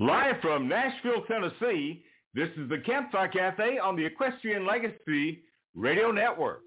[0.00, 2.02] Live from Nashville, Tennessee,
[2.34, 5.44] this is the Campfire Cafe on the Equestrian Legacy
[5.76, 6.62] Radio Network.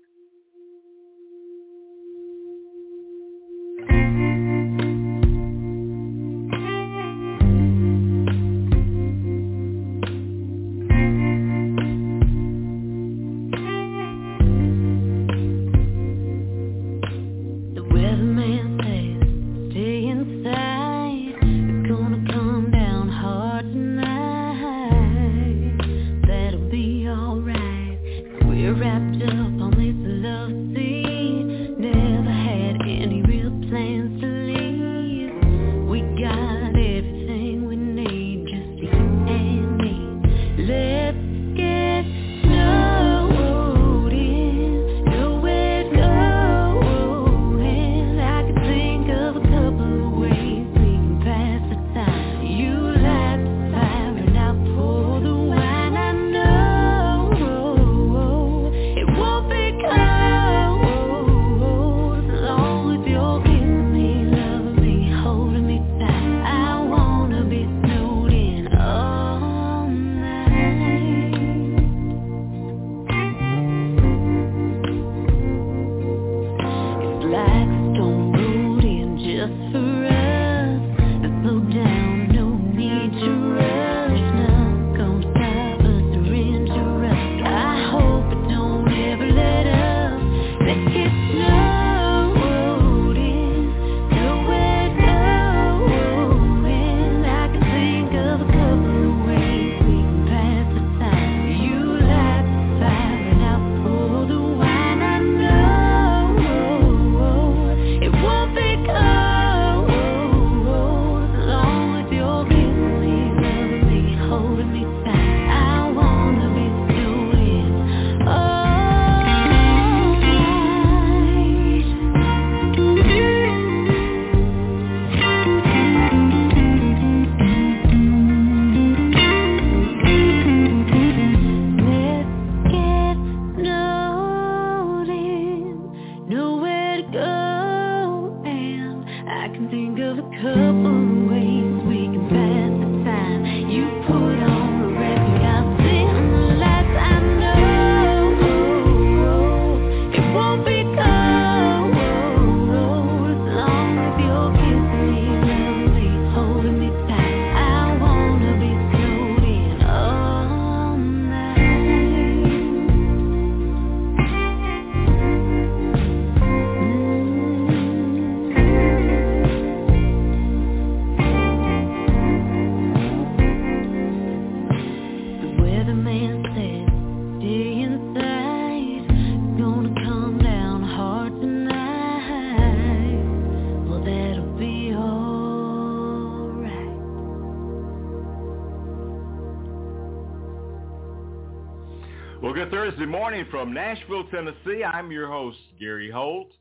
[193.08, 194.84] Morning from Nashville, Tennessee.
[194.84, 196.52] I'm your host, Gary Holt.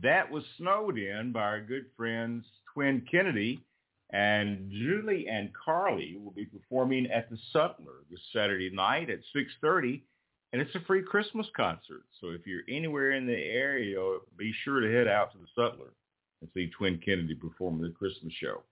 [0.00, 3.60] That was snowed in by our good friends Twin Kennedy
[4.12, 10.02] and Julie and Carly will be performing at the Sutler this Saturday night at 6.30
[10.52, 12.04] and it's a free Christmas concert.
[12.20, 13.98] So if you're anywhere in the area,
[14.38, 15.94] be sure to head out to the Sutler
[16.42, 18.62] and see Twin Kennedy perform the Christmas show.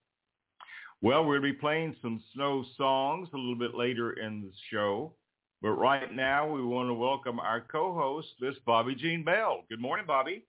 [1.03, 5.15] Well, to be playing some snow songs a little bit later in the show.
[5.61, 9.65] But right now, we want to welcome our co-host, Miss Bobbi Jean Bell.
[9.69, 10.45] Good morning, Bobby.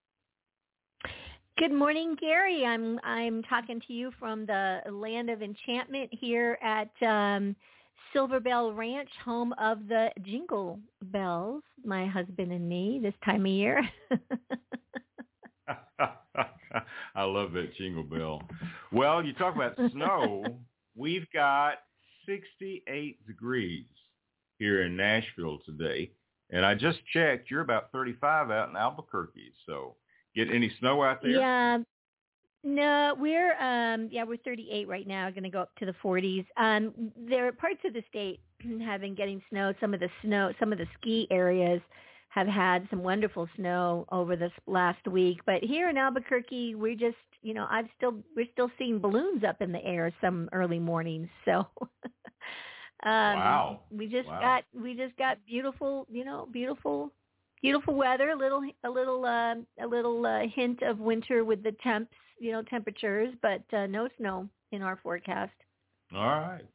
[1.57, 2.63] Good morning, Gary.
[2.63, 7.55] I'm I'm talking to you from the land of enchantment here at um,
[8.13, 11.63] Silver Bell Ranch, home of the Jingle Bells.
[11.83, 13.81] My husband and me this time of year.
[17.15, 18.41] I love that jingle bell.
[18.91, 20.59] Well, you talk about snow.
[20.95, 21.79] We've got
[22.25, 23.85] 68 degrees
[24.59, 26.11] here in Nashville today.
[26.51, 29.53] And I just checked, you're about 35 out in Albuquerque.
[29.65, 29.95] So
[30.35, 31.31] get any snow out there?
[31.31, 31.77] Yeah.
[32.61, 36.45] No, we're um yeah, we're 38 right now, going to go up to the 40s.
[36.57, 38.41] Um there are parts of the state
[38.85, 39.73] have been getting snow.
[39.79, 41.81] Some of the snow, some of the ski areas
[42.29, 47.15] have had some wonderful snow over this last week, but here in Albuquerque, we just,
[47.41, 51.29] you know, I've still we're still seeing balloons up in the air some early mornings.
[51.45, 51.65] So
[53.03, 53.79] Um, wow.
[53.91, 54.41] We just wow.
[54.41, 57.11] got we just got beautiful, you know, beautiful,
[57.61, 58.31] beautiful weather.
[58.31, 62.51] A little a little uh, a little uh, hint of winter with the temps, you
[62.51, 65.53] know, temperatures, but uh, no snow in our forecast.
[66.13, 66.65] All right.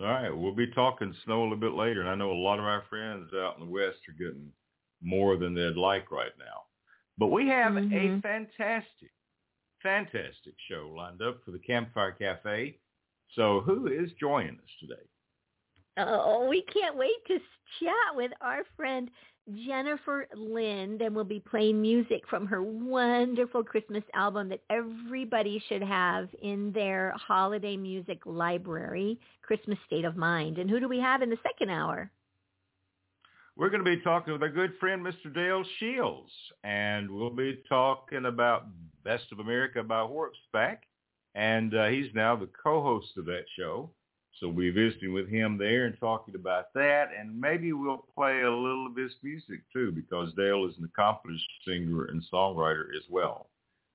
[0.00, 2.58] All right, we'll be talking snow a little bit later, and I know a lot
[2.58, 4.50] of our friends out in the west are getting
[5.00, 6.62] more than they'd like right now.
[7.16, 8.18] But we have mm-hmm.
[8.18, 9.12] a fantastic,
[9.82, 12.76] fantastic show lined up for the Campfire Cafe.
[13.36, 15.02] So who is joining us today?
[15.96, 17.38] Oh, we can't wait to
[17.80, 19.10] chat with our friend
[19.66, 25.82] Jennifer Lind, and we'll be playing music from her wonderful Christmas album that everybody should
[25.82, 30.58] have in their holiday music library, Christmas State of Mind.
[30.58, 32.10] And who do we have in the second hour?
[33.56, 35.32] We're going to be talking with our good friend, Mr.
[35.32, 36.32] Del Shields,
[36.64, 38.66] and we'll be talking about
[39.04, 40.84] Best of America by Horseback,
[41.36, 43.90] and uh, he's now the co-host of that show.
[44.40, 48.42] So we'll be visiting with him there and talking about that, and maybe we'll play
[48.42, 53.04] a little of his music too, because Del is an accomplished singer and songwriter as
[53.08, 53.48] well.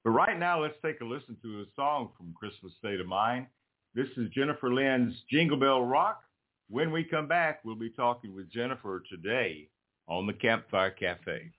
[0.03, 3.47] But right now, let's take a listen to a song from Christmas State of Mind.
[3.93, 6.23] This is Jennifer Lind's Jingle Bell Rock.
[6.69, 9.67] When we come back, we'll be talking with Jennifer today
[10.07, 11.51] on the Campfire Cafe.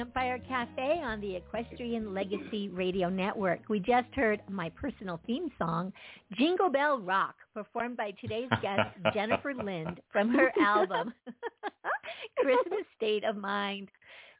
[0.00, 3.60] Campfire Cafe on the Equestrian Legacy Radio Network.
[3.68, 5.92] We just heard my personal theme song,
[6.38, 11.12] Jingle Bell Rock, performed by today's guest, Jennifer Lind, from her album,
[12.38, 13.88] Christmas State of Mind.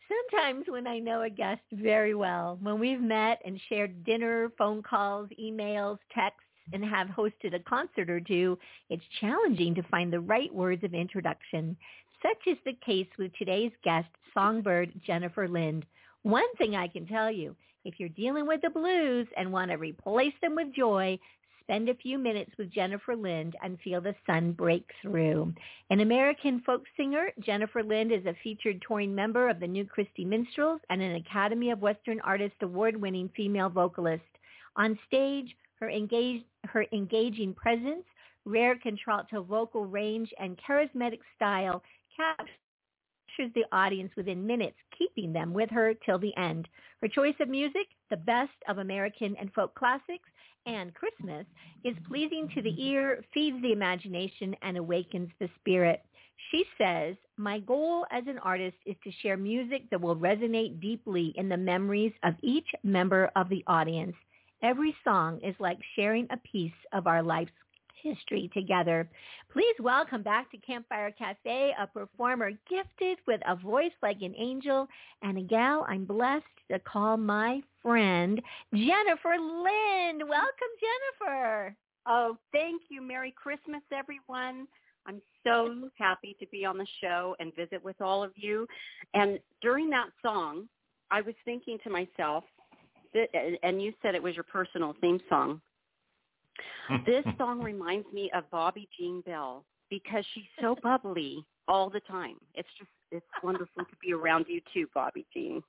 [0.08, 4.82] Sometimes when I know a guest very well, when we've met and shared dinner, phone
[4.82, 6.40] calls, emails, texts,
[6.72, 10.94] and have hosted a concert or two, it's challenging to find the right words of
[10.94, 11.76] introduction.
[12.22, 15.86] Such is the case with today's guest, songbird Jennifer Lind.
[16.22, 19.78] One thing I can tell you, if you're dealing with the blues and want to
[19.78, 21.18] replace them with joy,
[21.62, 25.54] spend a few minutes with Jennifer Lind and feel the sun break through.
[25.88, 30.26] An American folk singer, Jennifer Lind is a featured touring member of the New Christy
[30.26, 34.22] Minstrels and an Academy of Western Artists award-winning female vocalist.
[34.76, 38.04] On stage, her, engage, her engaging presence,
[38.44, 41.82] rare contralto vocal range, and charismatic style
[42.20, 46.68] captures the audience within minutes, keeping them with her till the end.
[47.00, 50.28] Her choice of music, the best of American and folk classics,
[50.66, 51.46] and Christmas,
[51.84, 56.02] is pleasing to the ear, feeds the imagination, and awakens the spirit.
[56.50, 61.32] She says, my goal as an artist is to share music that will resonate deeply
[61.36, 64.14] in the memories of each member of the audience.
[64.62, 67.52] Every song is like sharing a piece of our life's
[68.02, 69.08] history together.
[69.52, 74.86] Please welcome back to Campfire Cafe a performer gifted with a voice like an angel
[75.22, 78.40] and a gal I'm blessed to call my friend,
[78.72, 80.22] Jennifer Lind.
[80.28, 81.74] Welcome, Jennifer.
[82.06, 83.02] Oh, thank you.
[83.02, 84.66] Merry Christmas, everyone.
[85.06, 88.66] I'm so happy to be on the show and visit with all of you.
[89.14, 90.68] And during that song,
[91.10, 92.44] I was thinking to myself,
[93.62, 95.60] and you said it was your personal theme song
[97.06, 102.36] this song reminds me of Bobbi Jean Bell because she's so bubbly all the time.
[102.54, 105.62] It's just it's wonderful to be around you too, Bobby Jean.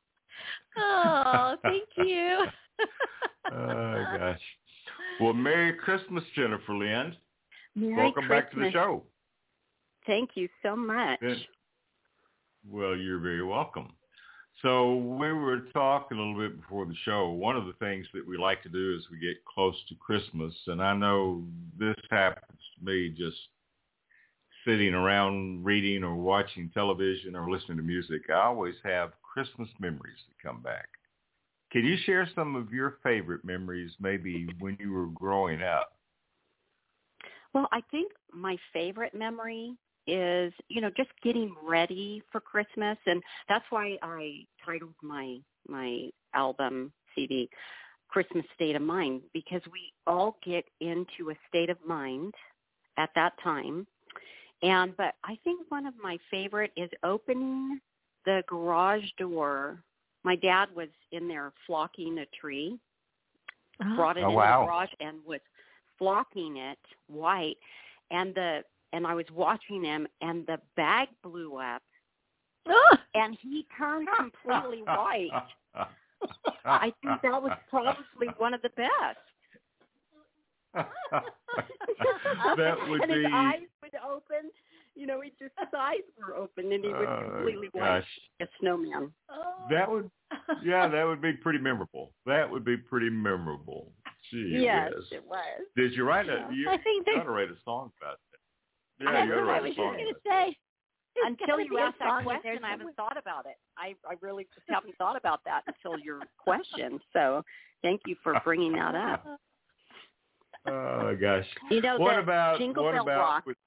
[0.78, 2.46] Oh, thank you.
[3.52, 4.40] oh gosh.
[5.20, 7.18] Well, Merry Christmas, Jennifer Lind.
[7.76, 8.44] Merry Welcome Christmas.
[8.44, 9.04] back to the show.
[10.06, 11.20] Thank you so much.
[12.70, 13.94] Well, you're very welcome.
[14.62, 17.30] So we were talking a little bit before the show.
[17.30, 20.54] One of the things that we like to do as we get close to Christmas,
[20.68, 21.44] and I know
[21.80, 23.38] this happens to me just
[24.66, 30.20] sitting around reading or watching television or listening to music, I always have Christmas memories
[30.28, 30.88] that come back.
[31.72, 35.94] Can you share some of your favorite memories maybe when you were growing up?
[37.54, 39.76] Well, I think my favorite memory
[40.08, 46.10] is, you know, just getting ready for Christmas and that's why I titled my my
[46.34, 47.50] album CD
[48.10, 52.34] Christmas State of Mind because we all get into a state of mind
[52.98, 53.88] at that time.
[54.64, 57.80] And but I think one of my favorite is opening
[58.26, 59.82] the garage door.
[60.24, 62.78] My dad was in there flocking a tree.
[63.84, 63.96] Oh.
[63.96, 64.62] Brought it Oh, in wow.
[64.62, 65.40] the garage and was
[65.98, 67.58] flocking it white
[68.12, 68.62] and the
[68.94, 71.82] and I was watching him and the bag blew up
[73.14, 75.30] and he turned completely white.
[76.66, 79.18] I think that was probably one of the best.
[82.58, 84.50] that would and his be eyes would open.
[84.96, 88.08] You know, he just his eyes were open and he was Oh, completely white, gosh.
[88.40, 89.12] like a snowman.
[89.30, 89.66] Oh.
[89.70, 90.10] That would
[90.64, 92.12] yeah, that would be pretty memorable.
[92.26, 93.92] That would be pretty memorable.
[94.30, 95.06] Gee yes, whiz.
[95.12, 95.62] it was.
[95.76, 96.52] Did you write a Yeah.
[96.52, 98.31] you I think you there's- ought to write a song about that.
[98.31, 98.31] I
[99.04, 100.58] Yeah, you ought know, I write was just going to say.
[101.26, 103.58] Until you be a asked that question, I haven't thought about it.
[103.78, 107.00] I, I really just haven't thought about that until your question.
[107.12, 107.44] So
[107.82, 109.26] thank you for bringing that up.
[110.68, 111.46] Oh gosh.
[111.72, 113.46] You know, What the about Jingle what Bell about Rock.
[113.48, 113.58] with,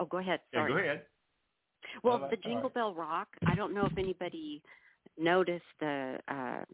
[0.00, 0.40] Oh, go ahead.
[0.52, 0.72] yeah, Sorry.
[0.72, 1.02] go ahead.
[2.02, 2.74] Well, No, the Jingle right.
[2.74, 3.28] Bell Rock.
[3.46, 4.60] I don't know if anybody
[5.16, 6.64] noticed the uh,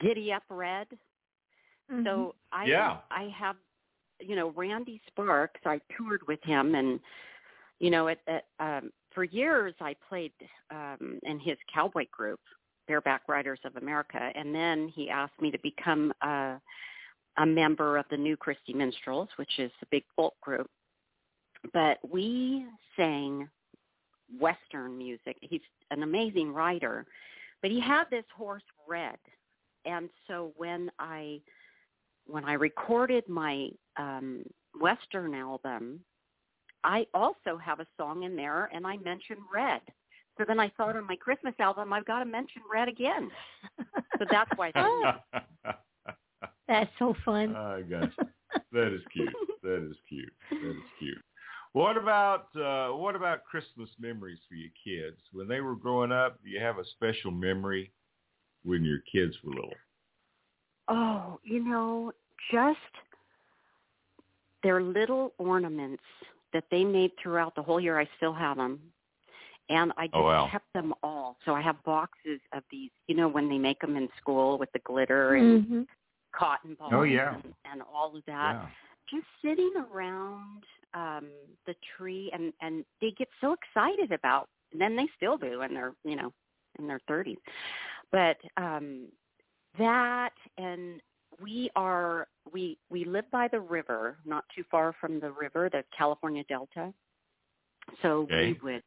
[0.00, 0.86] Giddy Up Red.
[1.90, 2.04] Mhm.
[2.04, 2.98] So I Yeah.
[3.10, 3.56] I have
[4.26, 5.60] you know Randy Sparks.
[5.64, 7.00] I toured with him, and
[7.78, 10.32] you know at, at um, for years I played
[10.70, 12.40] um, in his cowboy group,
[12.88, 16.60] Bareback Riders of America, and then he asked me to become a
[17.38, 20.68] a member of the New Christy Minstrels, which is a big folk group.
[21.72, 23.48] But we sang
[24.38, 25.36] Western music.
[25.40, 27.06] He's an amazing writer,
[27.62, 29.18] but he had this horse Red,
[29.84, 31.40] and so when I
[32.26, 34.44] when I recorded my um,
[34.80, 36.00] Western album,
[36.84, 39.80] I also have a song in there, and I mentioned Red.
[40.38, 43.30] So then I thought on my Christmas album, I've got to mention Red again.
[44.18, 44.72] So that's why.
[44.74, 45.72] I Oh.
[46.68, 47.54] That's so fun.
[47.54, 48.12] oh gosh.
[48.72, 49.34] That is cute.
[49.62, 50.32] That is cute.
[50.50, 51.22] That is cute.
[51.72, 56.42] What about uh, what about Christmas memories for your kids when they were growing up?
[56.42, 57.92] Do you have a special memory
[58.62, 59.74] when your kids were little?
[60.88, 62.12] Oh, you know,
[62.50, 62.78] just
[64.62, 66.02] their little ornaments
[66.52, 67.98] that they made throughout the whole year.
[67.98, 68.80] I still have them.
[69.68, 70.48] And I just Oh, wow.
[70.50, 71.38] kept them all.
[71.44, 74.70] So I have boxes of these, you know, when they make them in school with
[74.72, 75.88] the glitter and Mhm.
[76.32, 77.34] cotton balls Oh, yeah.
[77.34, 78.54] and, and all of that.
[78.54, 78.68] Yeah.
[79.10, 80.64] Just sitting around
[80.94, 81.30] um
[81.66, 85.74] the tree and and they get so excited about and then they still do and
[85.74, 86.32] they're, you know,
[86.78, 87.38] in their 30s.
[88.10, 89.08] But um
[89.78, 91.00] that and
[91.40, 95.84] we are we we live by the river, not too far from the river, the
[95.96, 96.92] California Delta.
[98.02, 98.52] So Okay.
[98.52, 98.82] we would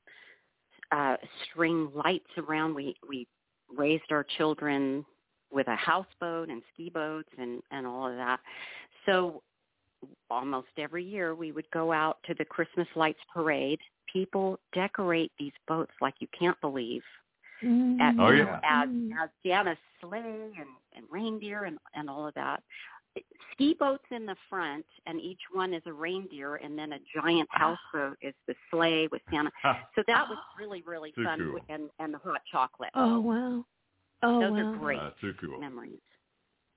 [0.91, 2.75] uh string lights around.
[2.75, 3.27] We we
[3.75, 5.05] raised our children
[5.51, 8.39] with a houseboat and ski boats and and all of that.
[9.05, 9.41] So
[10.29, 13.79] almost every year we would go out to the Christmas lights parade.
[14.11, 17.01] People decorate these boats like you can't believe
[17.63, 18.43] at, Oh, you yeah.
[18.45, 19.11] know, as, Mm.
[19.23, 22.63] as Santa's sleigh and, and reindeer and, and all of that.
[23.53, 27.47] Ski boats in the front, and each one is a reindeer, and then a giant
[27.51, 29.51] houseboat is the sleigh with Santa.
[29.95, 31.59] So that was really, really Too fun, cool.
[31.69, 32.89] and and the hot chocolate.
[32.95, 33.65] Oh wow.
[34.23, 34.57] Oh Those wow.
[34.57, 35.57] are great Uh, too cool.
[35.61, 36.01] memories.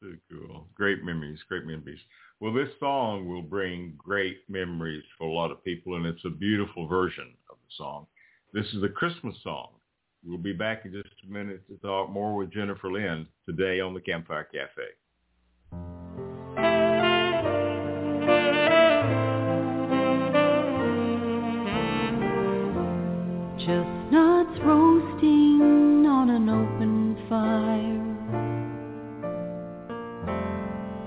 [0.01, 0.69] Too cool.
[0.77, 1.41] Great memories.
[1.49, 1.99] Great memories.
[2.39, 6.31] Well, this song will bring great memories for a lot of people, and it's a
[6.31, 8.07] beautiful version of the song.
[8.53, 9.71] This is a Christmas song.
[10.25, 13.95] We'll be back in just a minute to talk more with Jennifer Lind today on
[13.95, 14.83] the Campfire Cafe.
[23.59, 28.09] Chestnuts roasting on an open fire.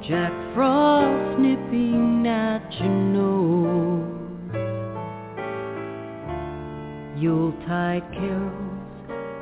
[0.08, 4.08] Jack Frost nipping at your nose.
[7.22, 8.71] Yuletide carols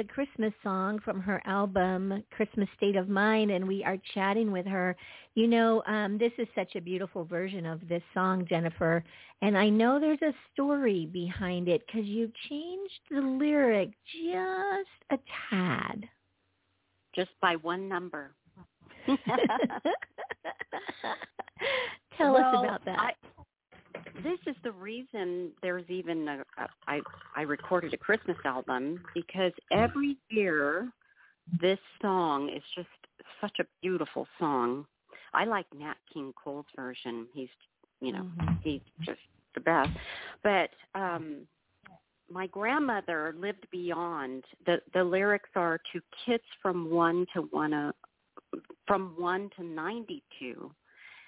[0.00, 4.64] the Christmas song from her album Christmas State of Mind, and we are chatting with
[4.64, 4.96] her.
[5.34, 9.04] You know, um, this is such a beautiful version of this song, Jennifer,
[9.42, 13.90] and I know there's a story behind it because you changed the lyric
[14.24, 15.18] just a
[15.50, 16.08] tad.
[17.14, 18.30] Just by one number.
[22.16, 22.98] Tell well, us about that.
[22.98, 23.12] I,
[24.22, 27.00] this is the reason there's even a, a, I
[27.36, 30.90] I recorded a Christmas album because every year
[31.60, 32.88] this song is just
[33.40, 34.86] such a beautiful song.
[35.32, 37.26] I like Nat King Cole's version.
[37.32, 37.48] He's
[38.00, 38.58] you know Mhm.
[38.62, 39.20] he's just
[39.54, 39.92] the best.
[40.42, 41.46] But um
[42.30, 47.92] my grandmother lived beyond the the lyrics are to kids from one to one uh,
[48.86, 50.70] from one to ninety two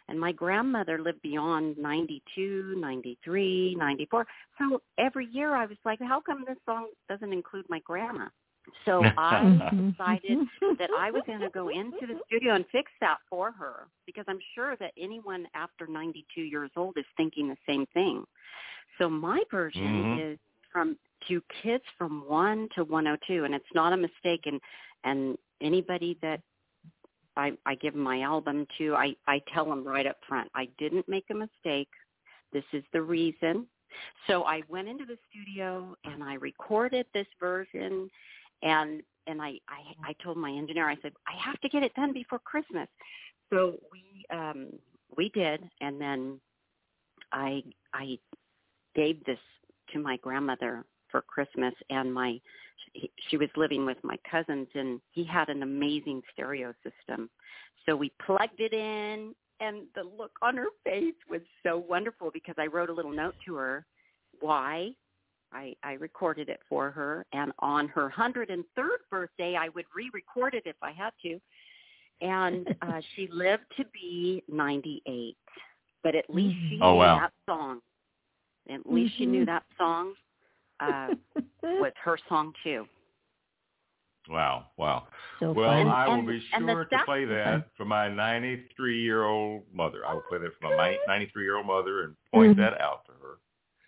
[0.08, 4.26] and my grandmother lived beyond 92, 93, 94.
[4.58, 8.28] So every year I was like, how come this song doesn't include my grandma?
[8.84, 9.92] So I Mhm.
[9.92, 10.38] decided
[10.78, 14.24] that I was going to go into the studio and fix that for her because
[14.28, 18.24] I'm sure that anyone after 92 years old is thinking the same thing.
[18.98, 20.18] So my version Mhm.
[20.18, 20.38] is
[20.72, 24.60] from to kids from 1 to 102 and it's not a mistake and
[25.04, 26.40] and anybody that
[27.36, 30.68] I, I give them my album to, I, I tell them right up front, I
[30.78, 31.88] didn't make a mistake.
[32.52, 33.66] This is the reason.
[34.26, 38.10] So I went into the studio and I recorded this version
[38.62, 41.94] and and I, I I told my engineer, I said, I have to get it
[41.94, 42.88] done before Christmas.
[43.50, 44.68] So we um
[45.16, 46.40] we did and then
[47.32, 47.62] I
[47.94, 48.18] I
[48.94, 49.38] gave this
[49.92, 52.40] to my grandmother for Christmas and my
[52.94, 57.30] she, she was living with my cousins and he had an amazing stereo system.
[57.86, 62.56] So we plugged it in and the look on her face was so wonderful because
[62.58, 63.86] I wrote a little note to her
[64.40, 64.90] why
[65.52, 68.64] I, I recorded it for her and on her 103rd
[69.10, 71.38] birthday I would re-record it if I had to.
[72.20, 75.36] And uh, she lived to be 98.
[76.02, 77.20] But at least she Oh, knew wow.
[77.20, 77.80] that song.
[78.72, 79.46] At least she knew Mhm.
[79.46, 80.14] that song
[80.80, 81.08] uh,
[81.62, 82.86] was her song too.
[84.28, 85.08] Wow, wow.
[85.40, 85.88] so Well, fun.
[85.88, 87.28] I will be and the sure to play saxophone.
[87.28, 90.06] that for my 93-year-old mother.
[90.06, 92.56] I will play that for my 93-year-old mother and point Mhm.
[92.58, 93.38] that out to her.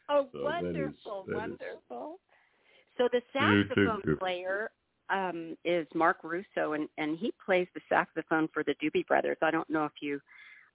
[0.09, 2.21] Oh, So wonderful, that is- wonderful.
[2.99, 4.71] So the Good, good, saxophone player
[5.09, 9.37] um, is Marc Russo, and, and he plays the saxophone for the Doobie Brothers.
[9.43, 10.21] I don't know if you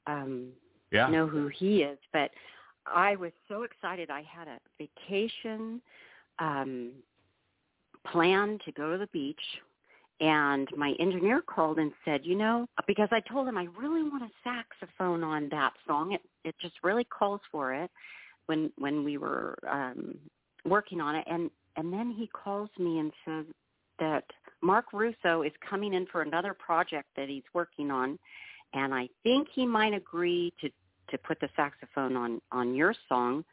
[0.07, 0.53] um,
[0.91, 1.09] Yeah.
[1.09, 2.31] know who he is, but
[2.93, 4.09] I was so excited.
[4.09, 5.81] I had a vacation
[6.39, 6.91] um,
[8.11, 9.41] planned to go to the beach,
[10.19, 14.23] and my engineer called and said, you know, because I told him I really want
[14.23, 16.13] a saxophone on that song.
[16.13, 17.89] It it just really calls for it
[18.47, 20.15] when when we were um,
[20.65, 23.45] working on it, and and then he calls me and says
[23.99, 24.25] that
[24.61, 28.19] Marc Russo is coming in for another project that he's working on,
[28.73, 30.69] and I think he might agree to
[31.11, 33.43] to put the saxophone on on your song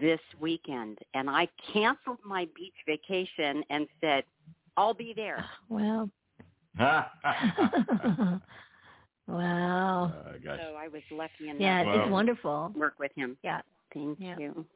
[0.00, 0.98] this weekend.
[1.14, 4.24] And I canceled my beach vacation and said,
[4.76, 5.44] I'll be there.
[5.68, 6.10] Wow.
[6.78, 7.02] uh,
[9.26, 10.12] wow.
[10.44, 12.02] So I was lucky enough Yeah, Wow.
[12.02, 12.72] it's wonderful.
[12.76, 13.36] work with him.
[13.42, 13.62] Yeah.
[13.94, 14.36] Thank Yeah.
[14.38, 14.66] you.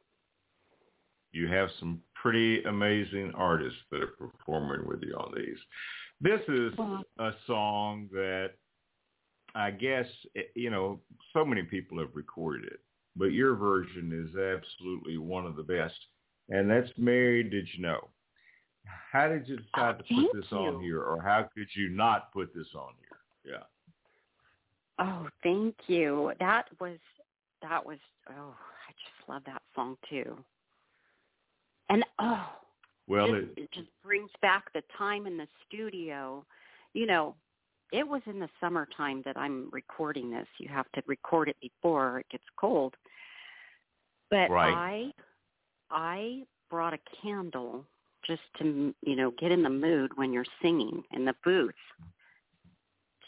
[1.33, 5.59] You have some pretty amazing artists that are performing with you on these.
[6.21, 6.73] This is
[7.19, 8.53] a song that
[9.55, 11.01] I guess, eh, you know,
[11.33, 12.81] so many people have recorded it,
[13.17, 15.99] but your version is absolutely one of the best.
[16.49, 18.09] And that's Mary Did You Know?
[19.13, 22.33] How did you decide Oh, to put this on here or how could you not
[22.33, 23.55] put this on here?
[23.55, 25.05] Yeah.
[25.05, 26.33] Oh, thank you.
[26.41, 26.99] That was
[27.63, 27.99] that was
[28.31, 28.55] oh,
[28.89, 30.37] I just love that song too.
[31.89, 32.47] And oh,
[33.07, 36.45] Well, just, it, it just brings back the time in the studio.
[36.93, 37.35] You know,
[37.93, 40.47] it was in the summertime that I'm recording this.
[40.59, 42.95] You have to record it before it gets cold.
[44.31, 44.69] But Right.
[44.69, 45.13] I
[45.91, 47.85] I brought a candle
[48.27, 51.75] just to you know get in the mood when you're singing in the booth.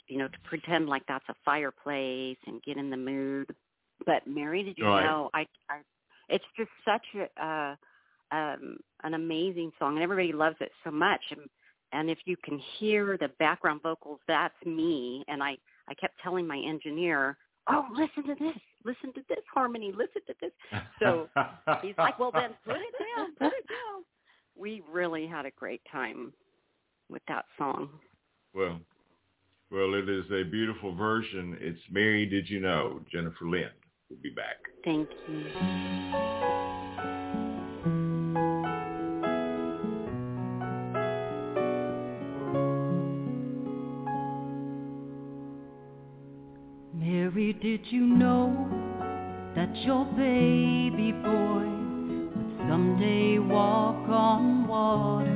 [0.08, 3.54] You know, to pretend like that's a fireplace and get in the mood.
[4.04, 5.04] But Mary, did you Right.
[5.04, 5.30] know?
[5.32, 5.78] I, I,
[6.28, 7.76] it's just such a uh,
[8.32, 11.20] um, an amazing song, and everybody loves it so much.
[11.30, 11.40] And,
[11.92, 15.24] and if you can hear the background vocals, that's me.
[15.28, 15.56] And I,
[15.88, 17.36] I kept telling my engineer,
[17.68, 20.52] "Oh, listen to this, listen to this harmony, listen to this."
[21.00, 21.28] So
[21.82, 24.04] he's like, "Well, then put it down, put it down."
[24.56, 26.32] We really had a great time
[27.08, 27.88] with that song.
[28.54, 28.80] Well,
[29.70, 31.56] well, it is a beautiful version.
[31.60, 33.00] It's Mary Did You Know?
[33.10, 33.70] Jennifer Lind
[34.10, 34.56] will be back.
[34.84, 36.61] Thank you.
[47.62, 48.68] Did you know
[49.54, 51.62] that your baby boy
[52.34, 55.30] would someday walk on water?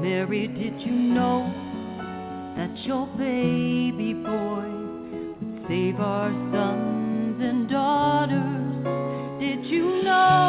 [0.00, 1.52] Mary, did you know
[2.56, 4.64] that your baby boy
[5.42, 9.38] would save our sons and daughters?
[9.38, 10.41] Did you know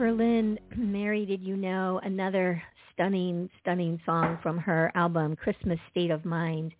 [0.00, 2.62] Jennifer Lind, Mary, did you know another
[2.94, 6.72] stunning, stunning song from her album Christmas State of Mind.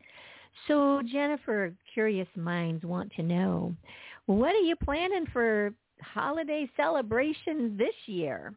[0.67, 3.75] So Jennifer, curious minds want to know,
[4.25, 8.55] what are you planning for holiday celebrations this year?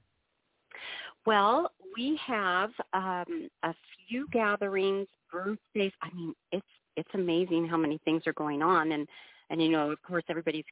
[1.25, 3.73] Well, we have um, a
[4.07, 5.91] few gatherings, birthdays.
[6.01, 9.09] I mean, it's it's amazing how many things are going on, and
[9.49, 10.63] and you know, of course, everybody's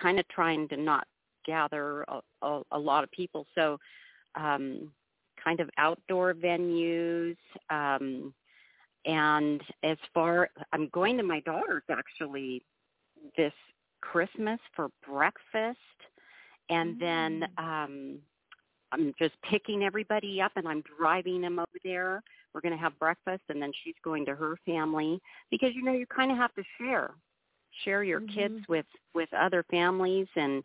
[0.00, 1.08] kind of trying to not
[1.44, 3.46] gather a, a, a lot of people.
[3.54, 3.78] So,
[4.34, 4.90] um,
[5.42, 7.36] kind of outdoor venues.
[7.70, 8.32] Um,
[9.04, 12.62] and as far, I'm going to my daughter's actually
[13.36, 13.52] this
[14.00, 15.78] Christmas for breakfast,
[16.68, 18.18] and then um,
[18.92, 22.22] I'm just picking everybody up, and I'm driving them over there.
[22.54, 25.92] We're going to have breakfast, and then she's going to her family because you know
[25.92, 27.10] you kind of have to share,
[27.84, 30.62] share your kids with with other families, and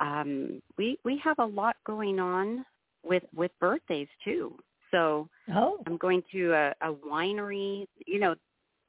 [0.00, 2.64] um, we we have a lot going on
[3.04, 4.56] with with birthdays too.
[4.90, 7.86] So Oh, I'm going to a, a winery.
[8.06, 8.34] You know,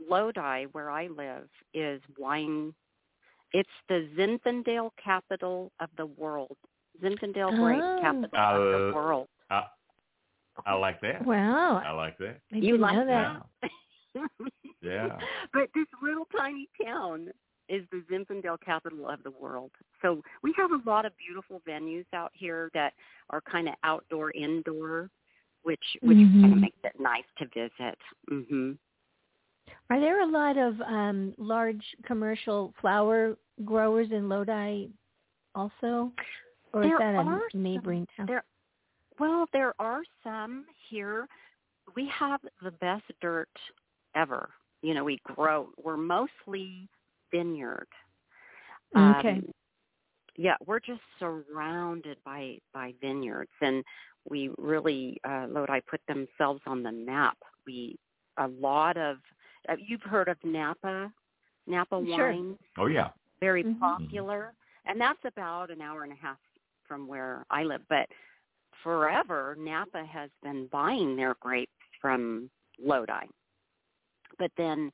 [0.10, 2.74] Lodi, where I live, is wine.
[3.54, 6.58] It's the Zinfandel capital of the world.
[7.02, 7.98] Zinfandel grape Oh.
[8.02, 9.28] capital of Uh, the world.
[9.50, 9.64] I,
[10.66, 11.26] I like that.
[11.26, 11.82] wow.
[11.86, 12.40] I like that.
[12.54, 13.42] I You like know that.
[14.82, 15.18] Yeah.
[15.54, 17.30] but this little tiny town
[17.70, 19.72] is the Zinfandel capital of the world.
[20.02, 22.94] So we have a lot of beautiful venues out here that
[23.30, 25.10] are kind of outdoor, indoor,
[25.64, 27.98] which which kind of makes it nice to visit.
[28.30, 28.78] Mhm.
[29.90, 34.88] Are there a lot of um, large commercial flower growers in Lodi
[35.54, 36.12] also?
[36.74, 38.26] Or is that a neighboring town?
[38.28, 38.44] There,
[39.20, 41.28] well, there are some here.
[41.96, 43.50] We have the best dirt
[44.16, 44.50] ever.
[44.82, 45.70] You know, we grow.
[45.82, 46.90] We're mostly
[47.36, 47.88] vineyard.
[48.96, 49.30] Okay.
[49.30, 49.46] Um,
[50.38, 53.84] yeah, we're just surrounded by by vineyards, and
[54.30, 57.38] we really uh, Lodi put themselves on the map.
[57.66, 57.98] We
[58.38, 59.18] a lot of
[59.70, 61.12] uh, you've heard of Napa,
[61.68, 62.32] Napa Sure.
[62.32, 63.10] wines, Oh yeah.
[63.40, 63.80] very Mhm.
[63.80, 64.54] popular,
[64.86, 66.38] and that's about an hour and a half
[66.88, 67.82] from where I live.
[67.90, 68.08] But
[68.84, 71.72] forever, Napa has been buying their grapes
[72.02, 73.26] from Lodi.
[74.38, 74.92] But then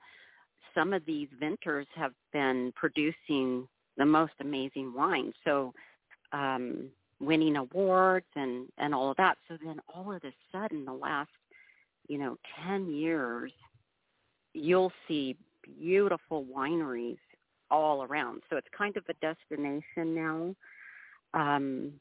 [0.76, 5.34] some of these vintners have been producing the most amazing wine.
[5.44, 5.74] So
[6.32, 9.38] um, winning awards and, and all of that.
[9.48, 11.30] So then all of a sudden, the last,
[12.08, 13.52] you know, 10 years,
[14.54, 15.38] you'll see
[15.80, 17.20] beautiful wineries
[17.70, 18.42] all around.
[18.50, 20.56] So it's kind of a destination now.
[21.34, 21.94] Um,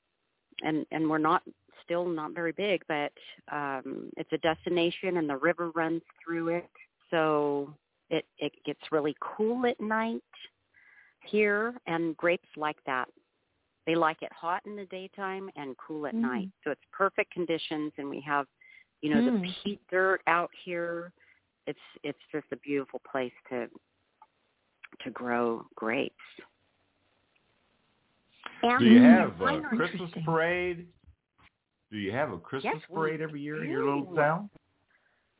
[0.63, 1.43] and, and we're not
[1.85, 3.13] still not very big, but
[3.53, 6.71] um, it's a destination and the river runs through it.
[7.11, 7.75] So
[8.11, 10.23] it, it gets really cool at night
[11.25, 13.09] here and grapes like that.
[13.87, 16.23] They like it hot in the daytime and cool at Mm.
[16.23, 16.49] night.
[16.65, 18.47] So it's perfect conditions and we have,
[19.01, 19.55] you know, the Mm.
[19.63, 21.13] peat dirt out here.
[21.67, 23.71] It's it's just a beautiful place to
[25.01, 26.15] to grow grapes.
[28.63, 30.89] And Do you have a Christmas parade?
[31.91, 34.51] Do you have a Christmas Yes, parade every year in your little town?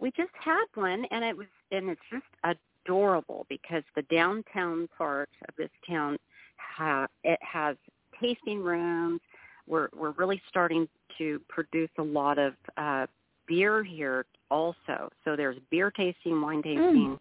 [0.01, 5.29] We just had one and it was and it's just adorable because the downtown part
[5.49, 6.17] of this town
[6.57, 7.77] ha, it has
[8.21, 9.21] tasting rooms.
[9.67, 13.07] We're we're really starting to produce a lot of uh
[13.47, 15.11] beer here also.
[15.25, 17.19] So there's beer tasting wine tasting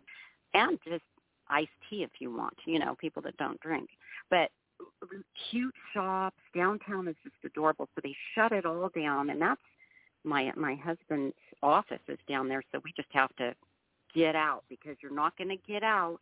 [0.54, 1.04] and just
[1.50, 3.89] iced tea if you want you know people that don't drink.
[4.30, 4.50] But
[5.52, 7.89] cute shops downtown is just adorable.
[7.96, 9.62] So they shut it all down and that's
[10.23, 13.53] my my husband's office is down there so we just have to
[14.13, 16.19] get out because you're not going to get out.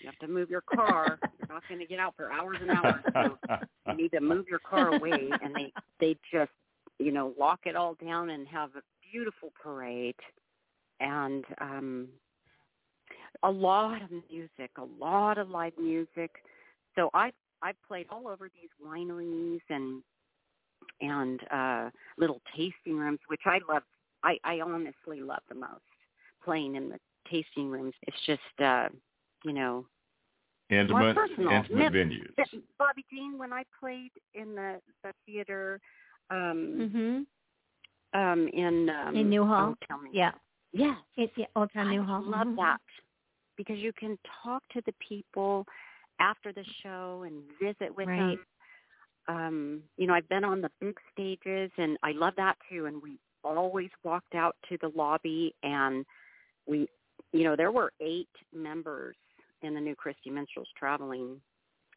[0.00, 1.18] You have to move your car.
[1.38, 3.02] You're not going to get out for hours and hours.
[3.14, 3.56] So
[3.88, 6.50] you need to move your car away and they they just
[6.98, 10.16] you know lock it all down and have a beautiful parade.
[11.00, 12.08] And um
[13.44, 16.30] a lot of music a lot of live music.
[16.96, 20.02] So i i've played all over these wineries and
[21.00, 23.82] and uh little tasting rooms which i love
[24.24, 25.80] i i honestly love the most
[26.44, 26.98] playing in the
[27.30, 28.88] tasting rooms it's just uh
[29.44, 29.84] you know
[30.70, 31.52] Intimate, personal.
[31.52, 31.92] intimate Yep.
[31.92, 32.34] venues.
[32.78, 35.80] Bobbi Jean, when I played in the the theater
[36.30, 37.26] um Mhm.
[38.12, 39.70] um in um In Newhall?
[39.70, 40.10] oh, tell me.
[40.12, 40.32] Yeah.
[40.72, 40.96] Yeah.
[41.16, 42.22] It's yeah, Old Town I Newhall.
[42.22, 42.56] love Mhm.
[42.56, 42.80] that.
[43.56, 45.66] Because you can talk to the people
[46.20, 48.18] after the show and visit with Right.
[48.38, 48.46] them.
[49.28, 53.02] Um, you know, I've been on the big stages and I love that too and
[53.02, 56.04] we always walked out to the lobby and
[56.66, 56.88] we
[57.32, 59.16] you know, there were eight members
[59.62, 61.40] in the new Christy Minstrels traveling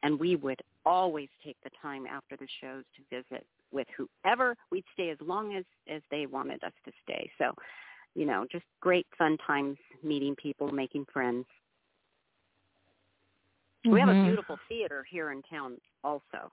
[0.03, 4.57] and we would always take the time after the shows to visit with whoever.
[4.71, 7.31] We'd stay as long as as they wanted us to stay.
[7.37, 7.53] So
[8.13, 11.45] you know just great fun times meeting people making friends.
[13.89, 14.25] We have a Mhm.
[14.25, 16.51] beautiful theater here in town also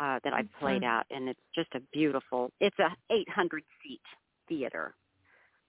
[0.00, 0.90] uh that i've played Fun.
[0.90, 4.00] at and it's just a beautiful it's a 800 seat
[4.48, 4.94] theater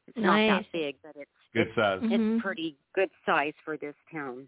[0.07, 0.49] it's not Nice.
[0.49, 1.99] that big but it's Good size.
[2.03, 4.47] It's pretty good size for this town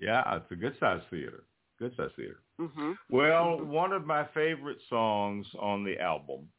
[0.00, 1.44] Yeah, it's a good size theater.
[1.78, 2.40] Good size theater.
[2.60, 3.66] mhm Well, Mhm.
[3.66, 6.50] one of my favorite songs on the album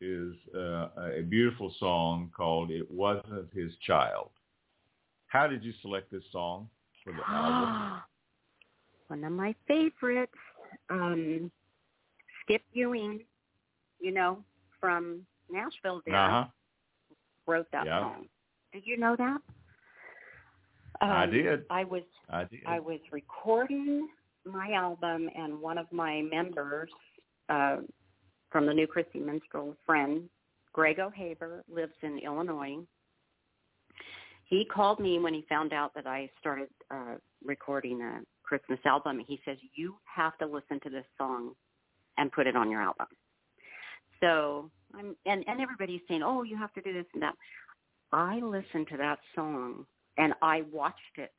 [0.00, 0.88] is uh,
[1.20, 4.30] a beautiful song called "It Wasn't His Child."
[5.28, 6.68] How did you select this song
[7.02, 8.02] for the album?
[9.08, 10.34] One of my favorites,
[10.90, 11.50] um,
[12.42, 13.24] Skip Ewing,
[14.00, 14.44] you know,
[14.80, 16.46] from Nashville there, Uh-huh.
[17.46, 18.00] wrote that Yeah.
[18.00, 18.28] song.
[18.72, 19.40] Did you know that?
[21.00, 21.66] I Um, did.
[21.70, 22.64] I was I did.
[22.66, 24.08] I was recording
[24.44, 26.90] my album, and one of my members
[27.48, 27.82] uh,
[28.50, 30.28] from the New Christy Minstrel friend,
[30.72, 32.78] Greg O'Haver, lives in Illinois.
[34.44, 39.20] He called me when he found out that I started uh, recording a Christmas album.
[39.26, 41.52] He says, "You have to listen to this song
[42.18, 43.08] and put it on your album."
[44.20, 47.34] So I'm and and everybody's saying, "Oh, you have to do this and that."
[48.12, 49.84] I listened to that song
[50.16, 51.34] and I watched it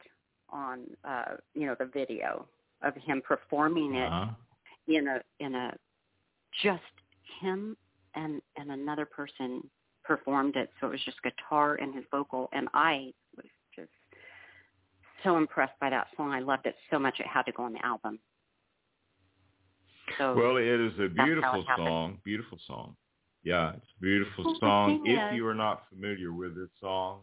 [0.49, 2.45] on uh you know the video
[2.81, 4.31] of him performing it Uh-huh.
[4.87, 5.73] in a in a
[6.63, 6.93] just
[7.41, 7.75] him
[8.15, 9.69] and and another person
[10.03, 13.13] performed it so it was just guitar and his vocal and I
[15.27, 17.73] so impressed by that song I loved it so much it had to go on
[17.73, 18.19] the album
[20.17, 22.17] so Well, it is a beautiful song.
[22.23, 22.95] Beautiful song.
[23.43, 25.01] Yeah, it's a beautiful Well, song.
[25.05, 27.19] If you are not familiar with this song,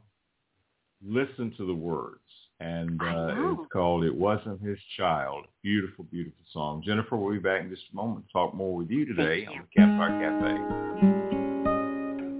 [1.02, 2.20] listen to the words.
[2.60, 6.82] and uh, it's called "It Wasn't His Child." Beautiful, beautiful song.
[6.84, 9.48] Jennifer, we'll be back in just a moment to talk more with you today you.
[9.48, 10.12] on the Campfire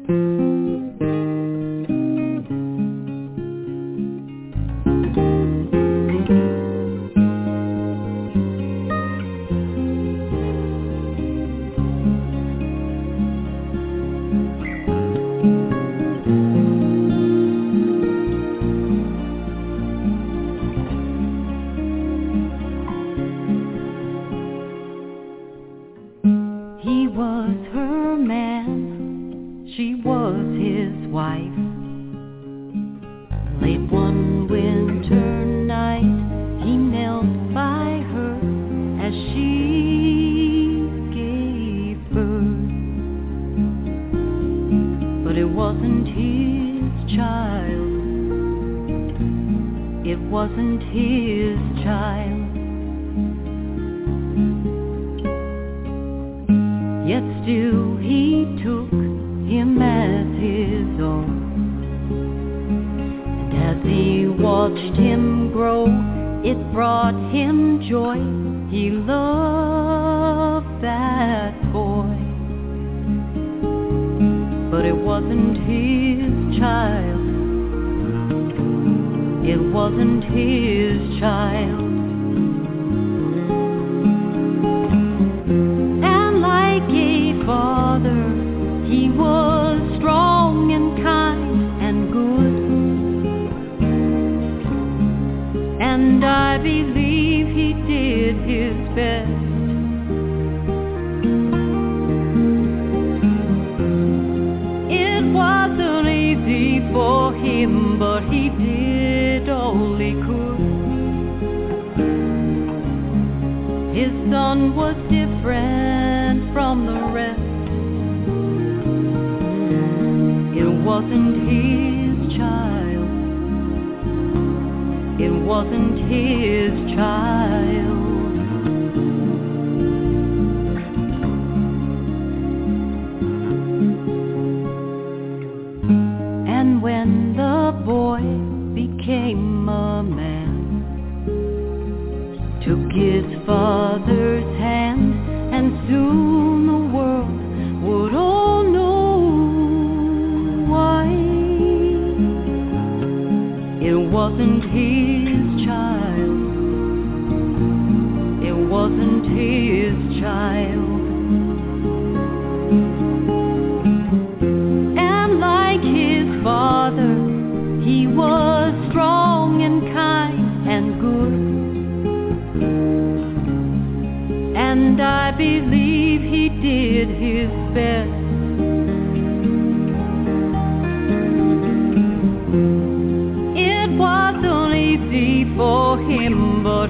[0.06, 0.43] Cafe.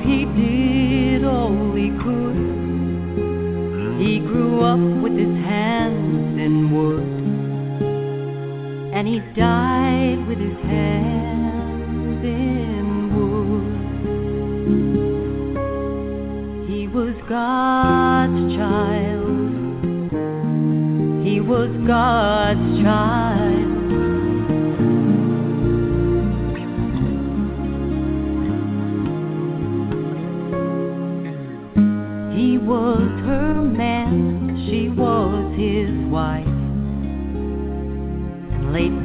[0.05, 2.37] He did all he could.
[3.99, 7.03] He grew up with his hands in wood,
[8.95, 12.87] and he died with his hands in
[13.17, 13.65] wood.
[16.69, 19.25] He was God's child.
[21.27, 23.44] He was God's child.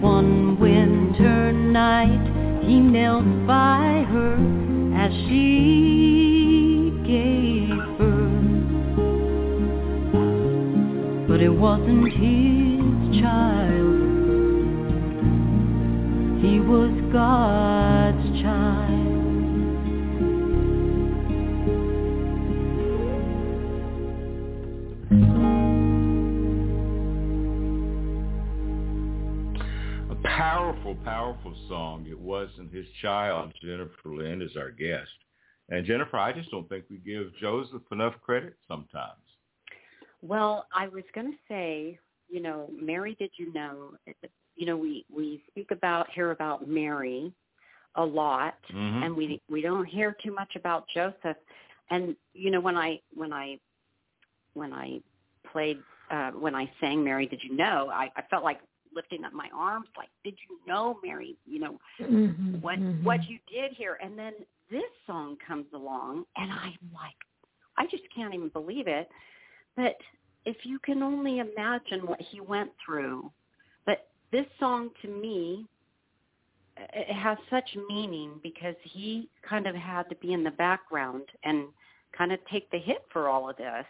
[0.02, 4.36] One winter night, he knelt by her
[4.96, 8.40] as she gave birth.
[11.28, 12.49] But it wasn't his
[30.96, 32.06] powerful, powerful song.
[32.10, 33.54] It wasn't his child.
[33.62, 35.10] Jennifer Lind is our guest.
[35.70, 39.22] And Jennifer, I just don't think we give Joseph enough credit sometimes.
[40.22, 43.92] Well, I was going to say, you know, Mary, did you know?
[44.56, 47.32] You know, we we speak about hear about Mary
[47.96, 49.04] a lot, Mhm.
[49.06, 51.38] and we we don't hear too much about Joseph.
[51.90, 53.60] And you know, when I when I
[54.54, 55.02] when I
[55.52, 55.82] played
[56.12, 57.90] uh, when I sang Mary, did you know?
[57.92, 58.60] I, I felt like
[58.96, 62.60] lifting up my arms like, did you know, Mary, you know, Mm-hmm.
[62.62, 63.98] what what you did here?
[64.04, 64.34] And then
[64.72, 67.16] this song comes along and I'm like,
[67.78, 69.10] I just can't even believe it.
[69.76, 69.98] But
[70.46, 73.32] if you can only imagine what he went through,
[73.86, 75.66] but this song to me
[76.78, 81.68] it has such meaning because he kind of had to be in the background and
[82.18, 83.86] kind of take the hit for all of this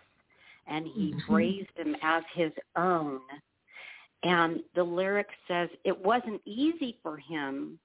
[0.68, 1.30] and he Mhm.
[1.30, 3.22] raised him as his own
[4.24, 7.80] and the lyric says it wasn't easy for him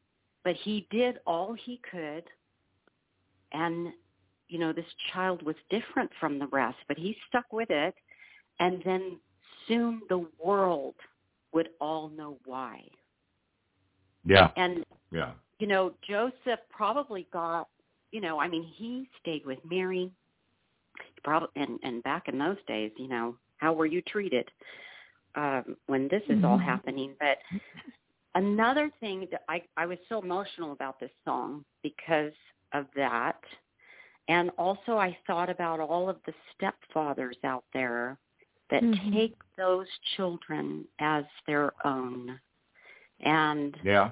[0.44, 2.24] but he did all he could
[3.52, 3.88] and
[4.48, 7.94] you know this child was different from the rest but he stuck with it
[8.60, 9.18] and then
[9.68, 10.94] soon the world
[11.52, 12.82] would all know why
[14.24, 14.50] Yeah.
[14.56, 15.32] and Yeah.
[15.60, 17.68] you know, Joseph probably got,
[18.10, 20.10] you know, I mean, he stayed with Mary.
[21.22, 24.48] Probably, and and back in those days, you know, how were you treated
[25.36, 26.64] um, when this is all Mhm.
[26.64, 27.16] happening?
[27.18, 27.38] But
[28.34, 32.34] another thing that I I was so emotional about this song because
[32.72, 33.42] of that,
[34.28, 38.18] and also I thought about all of the stepfathers out there
[38.70, 39.12] that Mhm.
[39.12, 42.40] take those children as their own,
[43.20, 44.10] and Yeah.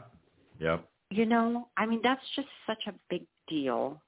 [0.59, 0.79] yeah.
[1.11, 4.01] you know i mean that's just such a big deal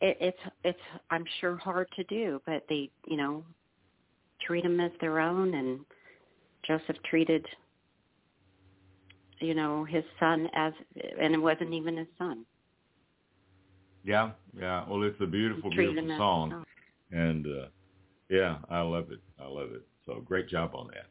[0.00, 3.44] it, it's it's i'm sure hard to do but they you know
[4.40, 5.80] treat them as their own and
[6.66, 7.44] joseph treated
[9.40, 10.72] you know his son as
[11.20, 12.44] and it wasn't even his son
[14.04, 14.32] Yeah.
[14.58, 14.84] Yeah.
[14.88, 16.64] Well, it's a beautiful, beautiful song.
[17.10, 17.66] And uh
[18.28, 19.20] yeah, I love it.
[19.40, 19.82] I love it.
[20.06, 21.06] So great job on that.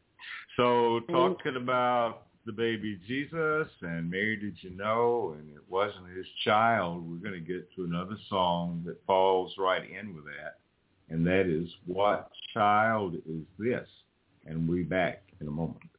[0.56, 6.26] So talking about the baby Jesus and Mary did you know and it wasn't his
[6.44, 10.58] child, we're going to get to another song that falls right in with that.
[11.10, 13.88] And that is What Child Is This?
[14.46, 15.93] And we'll back in a moment.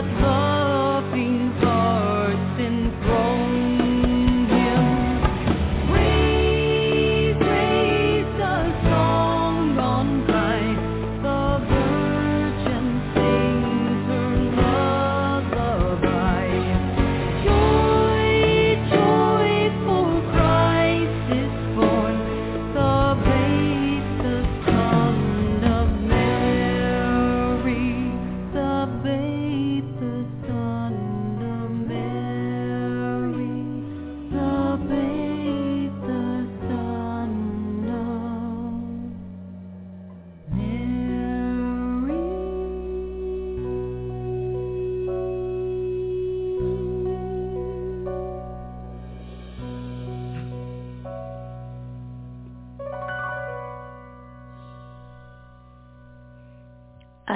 [0.00, 0.39] the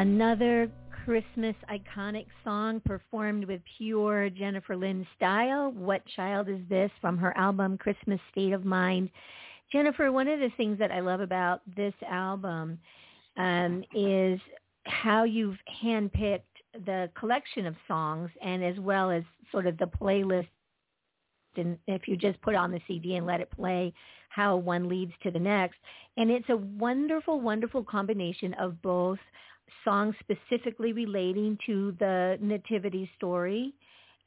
[0.04, 0.70] Another
[1.06, 5.72] Christmas iconic song performed with pure Jennifer Lind style.
[5.72, 9.08] What Child Is This from her album Christmas State of Mind.
[9.72, 12.78] Jennifer, one of the things that I love about this album
[13.38, 14.38] um, is
[14.84, 16.42] how you've handpicked
[16.84, 20.48] the collection of songs and as well as sort of the playlist
[21.56, 23.92] and if you just put on the CD and let it play,
[24.28, 25.76] how one leads to the next.
[26.16, 29.20] And it's a wonderful, wonderful combination of both
[29.84, 33.74] songs specifically relating to the nativity story,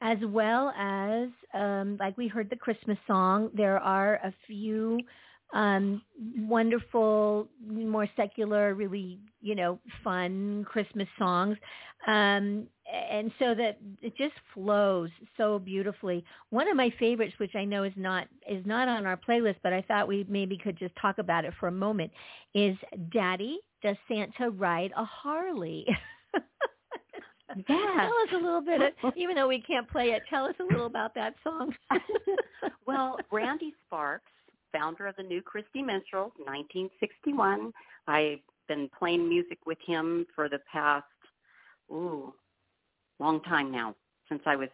[0.02, 5.00] as well as, um, like we heard the Christmas song, there are a few
[5.54, 6.02] um,
[6.40, 11.58] wonderful, more secular, really, you know, fun Christmas songs.
[12.06, 16.24] Um, and so that it just flows so beautifully.
[16.52, 19.74] One of my favorites, which I know is not is not on our playlist, but
[19.74, 22.12] I thought we maybe could just talk about it for a moment,
[22.54, 22.76] is
[23.12, 25.86] "Daddy, Does Santa Ride a Harley?"
[27.56, 27.64] Yeah.
[27.66, 30.24] Tell us a little bit, of, even though we can't play it.
[30.30, 31.74] Tell us a little about that song.
[32.86, 34.32] well, Randy Sparks,
[34.72, 37.72] founder of the New Christy Minstrels, 1961.
[38.08, 41.06] I've been playing music with him for the past,
[41.92, 42.34] ooh,
[43.20, 43.96] long time now,
[44.30, 44.70] since I was,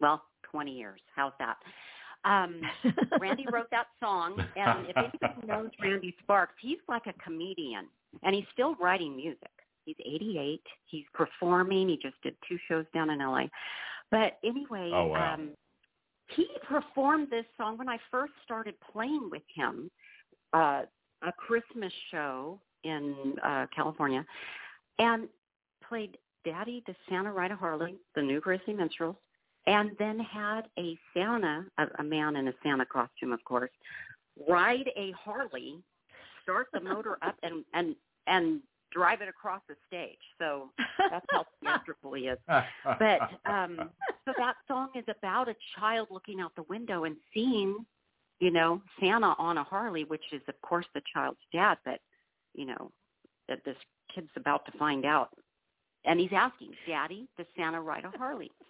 [0.00, 1.00] well, 20 years.
[1.14, 1.56] How's that?
[2.24, 2.60] Um,
[3.20, 7.86] Randy wrote that song, and if anybody knows Randy Sparks, he's like a comedian,
[8.22, 9.50] and he's still writing music.
[9.84, 10.60] He's 88.
[10.86, 11.88] He's performing.
[11.88, 13.44] He just did two shows down in LA.
[14.10, 15.34] But anyway, Oh, wow.
[15.34, 15.50] um,
[16.36, 19.90] he performed this song when I first started playing with him,
[20.52, 20.82] uh,
[21.22, 24.24] a Christmas show in uh, California,
[24.98, 25.28] and
[25.88, 29.16] played Daddy the Santa Ride a Harley, the new Christy Minstrels,
[29.66, 33.70] and then had a Santa, a, a man in a Santa costume, of course,
[34.48, 35.82] ride a Harley,
[36.42, 37.94] start the motor up, and and
[38.26, 40.18] and drive it across the stage.
[40.38, 40.70] So
[41.10, 42.38] that's how theatrical he is.
[42.46, 43.90] But um,
[44.24, 47.76] so that song is about a child looking out the window and seeing,
[48.40, 52.00] you know, Santa on a Harley, which is of course the child's dad, but
[52.54, 52.90] you know
[53.50, 53.76] that this
[54.14, 55.28] kid's about to find out,
[56.04, 58.50] and he's asking, "Daddy, does Santa ride a Harley?"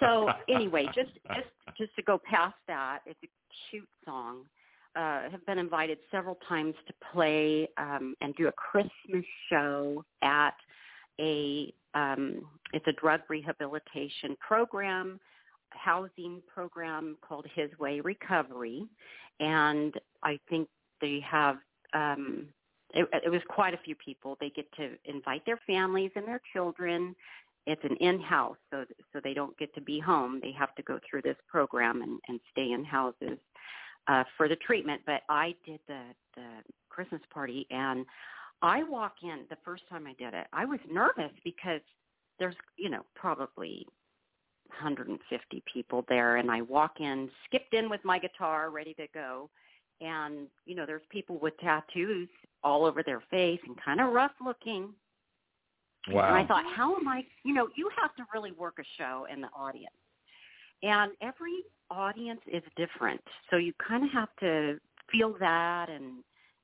[0.00, 3.28] So anyway, just just just to go past that, it's a
[3.70, 4.44] cute song.
[4.96, 10.54] Uh, have been invited several times to play um, and do a Christmas show at
[11.20, 12.42] a um,
[12.72, 15.20] it's a drug rehabilitation program,
[15.70, 18.86] housing program called His Way Recovery,
[19.40, 20.68] and I think
[21.00, 21.56] they have.
[21.92, 22.46] Um,
[22.94, 24.36] it, it was quite a few people.
[24.40, 27.14] They get to invite their families and their children.
[27.66, 30.38] It's an in-house, so so they don't get to be home.
[30.42, 33.38] They have to go through this program and, and stay in houses
[34.06, 35.02] uh, for the treatment.
[35.06, 36.02] But I did the
[36.34, 36.46] the
[36.88, 38.04] Christmas party, and
[38.62, 40.46] I walk in the first time I did it.
[40.52, 41.80] I was nervous because
[42.38, 43.86] there's you know probably
[44.68, 49.48] 150 people there, and I walk in, skipped in with my guitar, ready to go,
[50.04, 52.28] and you know there's people with tattoos
[52.62, 54.90] all over their face and kind of rough looking.
[56.10, 56.28] Wow.
[56.28, 57.24] And I thought, how am I?
[57.44, 59.94] You know, you have to really work a show in the audience,
[60.82, 63.20] and every audience is different.
[63.50, 64.78] So you kind of have to
[65.10, 66.22] feel that and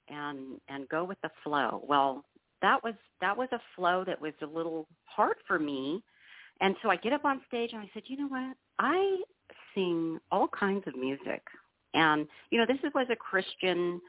[0.09, 1.83] and and go with the flow.
[1.89, 2.25] Well,
[2.61, 6.03] that was that was a flow that was a little hard for me,
[6.61, 8.57] and so I get up on stage and I said, you know what?
[8.79, 9.23] I
[9.75, 11.43] sing all kinds of music,
[11.95, 14.01] and you know, this was a Christian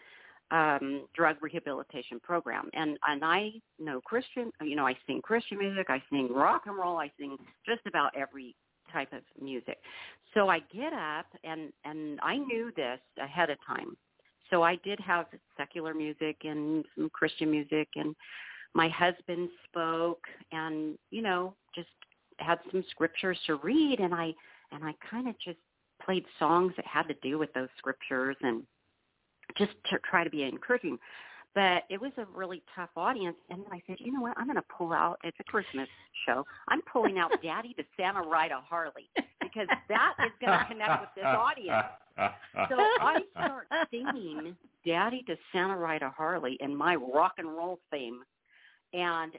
[0.52, 2.70] um, drug rehabilitation program.
[2.74, 6.78] And and I know Christian, you know, I sing Christian music, I sing rock and
[6.78, 8.56] roll, I sing just about every
[8.92, 9.78] type of music.
[10.34, 13.96] So I get up and and I knew this ahead of time.
[14.50, 15.28] So I did have
[15.58, 18.14] secular music and some Christian music and
[18.74, 21.90] my husband spoke and you know just
[22.38, 24.34] had some scriptures to read and I
[24.72, 25.60] and I kind of just
[26.06, 28.64] played songs that had to do with those scriptures and
[29.58, 30.98] just to try to be encouraging.
[31.54, 33.36] But it was a really tough audience.
[33.50, 34.38] And then I said, you know what?
[34.38, 35.20] I'm going to pull out.
[35.24, 35.90] It's a Christmas
[36.26, 36.46] show.
[36.70, 39.10] I'm pulling out Daddy to Santa Ride a Harley
[39.42, 41.88] because that is going to connect with this audience.
[42.70, 47.80] So I start singing Daddy to Santa Ride a Harley in my rock and roll
[47.92, 48.22] theme.
[48.94, 49.34] And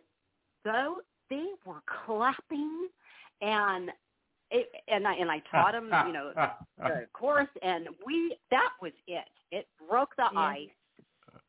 [0.64, 0.96] though
[1.30, 2.88] they were clapping
[3.40, 3.90] and
[4.52, 6.32] it, and I and I taught them, you know,
[6.78, 9.24] the course, and we that was it.
[9.50, 10.38] It broke the Yeah.
[10.40, 10.68] ice.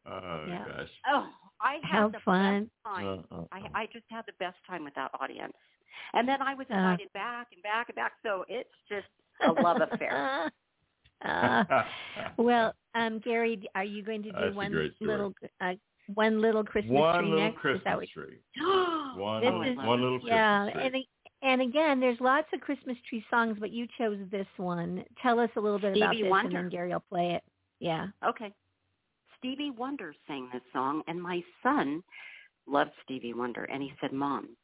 [0.07, 0.65] oh Yeah.
[0.67, 0.89] gosh.
[1.09, 1.27] Oh,
[1.61, 2.63] I had How the fun.
[2.63, 3.25] best time.
[3.31, 5.53] Uh, uh, I, I just had the best time with that audience.
[6.13, 6.75] And then I was Uh.
[6.75, 8.13] invited back and back and back.
[8.23, 9.07] So it's just
[9.47, 10.51] a love affair.
[11.25, 11.63] Uh,
[12.37, 15.71] well, um, Gary, are you going to do That's one little uh,
[16.15, 17.59] One little Christmas one tree little next.
[17.59, 18.39] Christmas that what, tree.
[18.61, 20.85] Oh, One, This little, is- one little Christmas yeah, tree.
[20.85, 20.95] and
[21.43, 25.03] and again, there's lots of Christmas tree songs, but you chose this one.
[25.21, 26.57] Tell us a little bit about Stevie this, Wonder.
[26.57, 27.43] and then Gary will play it.
[27.79, 28.07] Yeah.
[28.25, 28.51] Okay.
[29.37, 32.01] Stevie Wonder sang this song, and my son
[32.65, 34.55] loved Stevie Wonder, and he said, "Mom,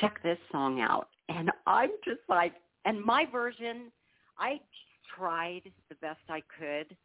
[0.00, 2.54] check this song out." And I'm just like,
[2.84, 3.90] and my version,
[4.38, 4.60] I
[5.16, 6.96] tried the best I could,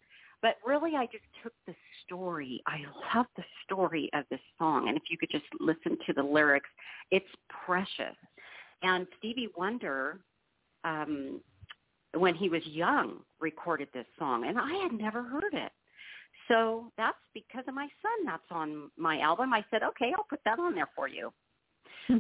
[0.41, 1.75] but really, I just took the
[2.05, 2.61] story.
[2.67, 2.79] I
[3.15, 6.69] love the story of this song, and if you could just listen to the lyrics,
[7.11, 7.25] it's
[7.65, 8.15] precious.
[8.83, 10.19] And Stevie Wonder.
[10.83, 11.41] Um,
[12.15, 15.71] when he was young recorded this song and I had never heard it.
[16.47, 18.25] So that's because of my son.
[18.25, 19.53] That's on my album.
[19.53, 21.31] I said, okay, I'll put that on there for you.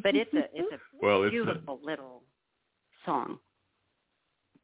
[0.03, 2.23] But it's a it's a Well, it's a, beautiful little
[3.05, 3.39] song.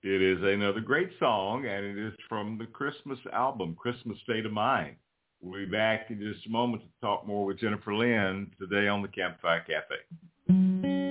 [0.04, 4.54] It is another great song, and it is from the Christmas album, Christmas State of
[4.54, 4.96] Mind.
[5.42, 9.02] We'll be back in just a moment to talk more with Jennifer Lind today on
[9.02, 11.07] the Campfire Cafe.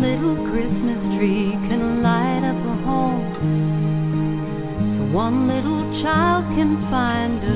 [0.00, 3.22] Little Christmas tree can light up a home.
[4.98, 7.55] So one little child can find a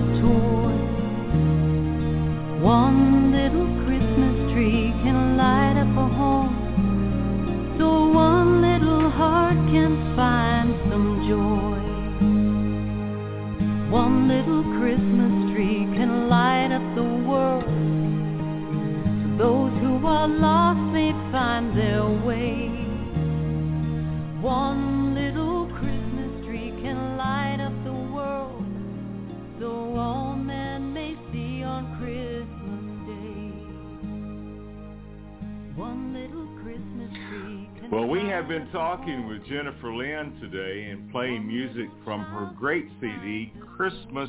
[38.51, 44.29] been talking with Jennifer Lind today and playing music from her great CD, Christmas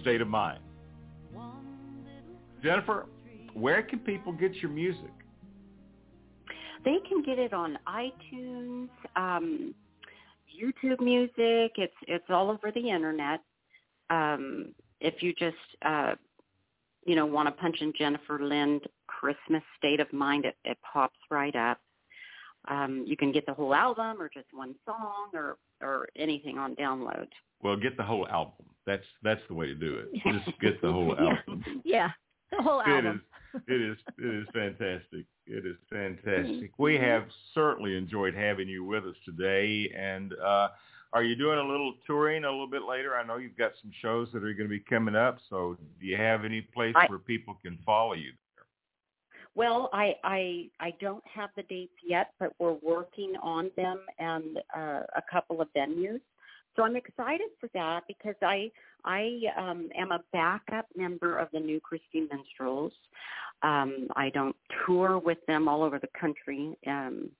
[0.00, 0.58] State of Mind.
[2.62, 3.04] Jennifer,
[3.52, 5.10] where can people get your music?
[6.82, 9.74] They can get it on iTunes, um,
[10.58, 11.72] YouTube Music.
[11.76, 13.40] It's it's all over the internet.
[14.08, 16.14] Um, if you just uh,
[17.04, 21.18] you know, want to punch in Jennifer Lind Christmas State of Mind, it, it pops
[21.30, 21.78] right up.
[22.68, 26.74] Um, you can get the whole album or just one song or or anything on
[26.76, 27.26] download.
[27.62, 28.66] Well, get the whole album.
[28.86, 30.12] That's that's the way to do it.
[30.44, 31.64] Just get the whole album.
[31.84, 32.10] Yeah,
[32.50, 33.22] the whole It album.
[33.54, 35.24] is it is it is fantastic.
[35.46, 36.72] It is fantastic.
[36.78, 39.92] We have certainly enjoyed having you with us today.
[39.96, 40.68] And uh,
[41.12, 43.14] are you doing a little touring a little bit later?
[43.16, 45.38] I know you've got some shows that are going to be coming up.
[45.50, 48.32] So do you have any place I- where people can follow you?
[49.54, 54.58] Well, I I I don't have the dates yet, but we're working on them and
[54.74, 56.20] uh, a couple of venues.
[56.74, 58.70] So I'm excited for that because I
[59.04, 62.92] I um, am a backup member of the New Christy Minstrels.
[63.62, 67.30] Um, I don't tour with them all over the country um,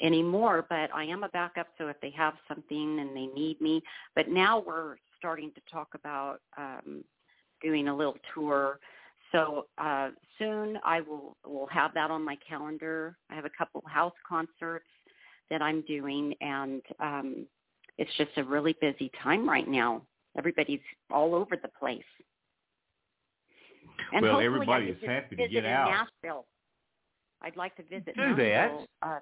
[0.00, 1.68] anymore, but I am a backup.
[1.78, 3.82] So if they have something and they need me,
[4.14, 7.04] but now we're starting to talk about um,
[7.62, 8.78] doing a little tour.
[9.34, 13.16] So uh, soon I will will have that on my calendar.
[13.30, 14.86] I have a couple house concerts
[15.50, 17.46] that I'm doing, and um,
[17.98, 20.02] it's just a really busy time right now.
[20.38, 20.80] Everybody's
[21.10, 22.02] all over the place.
[24.12, 25.90] And Well, everybody is happy to get out.
[26.22, 26.46] Nashville.
[27.42, 28.36] I'd like to visit Do that.
[28.36, 28.86] Nashville.
[29.02, 29.18] Uh,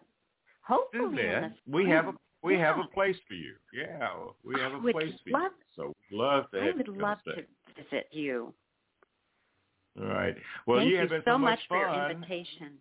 [0.62, 1.52] hopefully Do that.
[1.66, 3.54] We have a we have a place for you.
[3.72, 4.10] Yeah,
[4.44, 5.64] we have a place for love- you.
[5.74, 7.42] So we'd love to I would love stay.
[7.76, 8.52] to visit you.
[10.00, 10.34] All right.
[10.66, 12.78] Well, Thank you you have been so so much much for your invitation.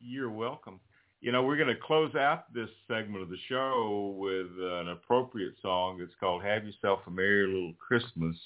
[0.00, 0.80] You're welcome.
[1.20, 5.52] You know, we're going to close out this segment of the show with an appropriate
[5.60, 6.00] song.
[6.00, 8.36] It's called Have Yourself a Merry Little Christmas.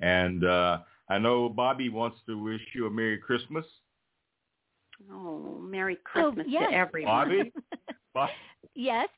[0.00, 0.78] And uh,
[1.10, 3.66] I know Bobbi wants to wish you a Merry Christmas.
[5.12, 6.70] Oh, Merry Oh, Christmas yes.
[6.70, 7.28] to everyone.
[7.28, 7.52] Bobbi?
[8.14, 8.30] Bob,
[8.74, 9.08] yes.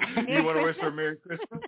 [0.00, 1.60] you want to wish her a Merry Christmas?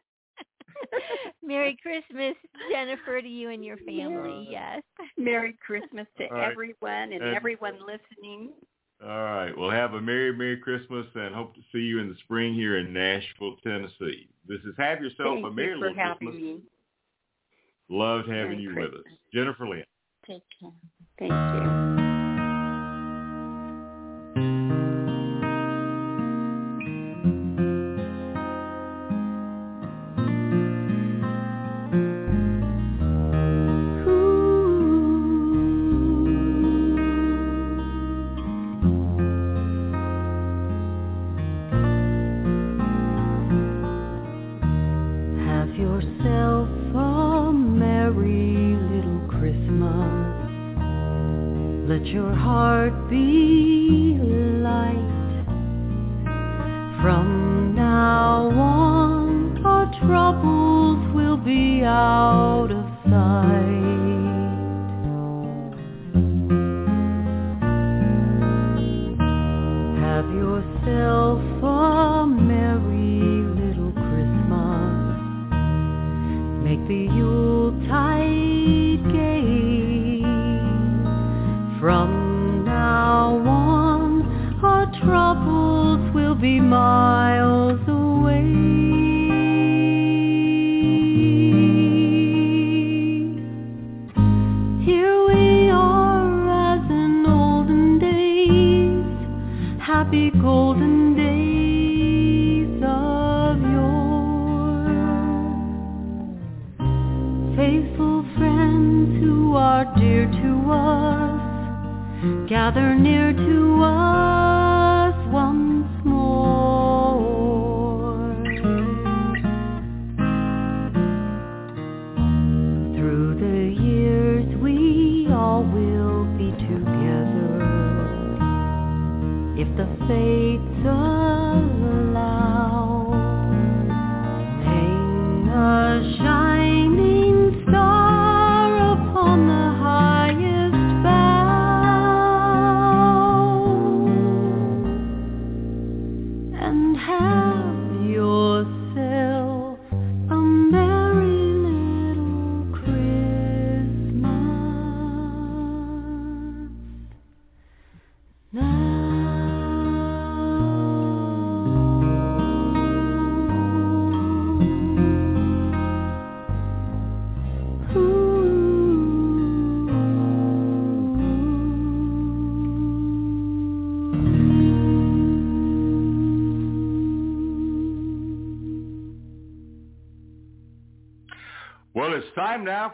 [1.46, 2.34] Merry Christmas,
[2.70, 4.48] Jennifer, to you and your family.
[4.50, 4.82] Yes.
[5.16, 6.50] Merry Christmas to All right.
[6.52, 8.52] everyone and And- everyone listening.
[9.02, 9.52] All right.
[9.56, 12.78] Well, have a Merry, Merry Christmas and hope to see you in the spring here
[12.78, 14.28] in Nashville, Tennessee.
[14.48, 16.42] This is Have Yourself Thank a Merry you for Little having Christmas.
[16.42, 16.60] me.
[17.90, 19.04] Loved having Merry you with us.
[19.34, 19.84] Jennifer Lind.
[20.26, 20.70] Take care.
[21.18, 21.30] Thank
[22.00, 22.05] you.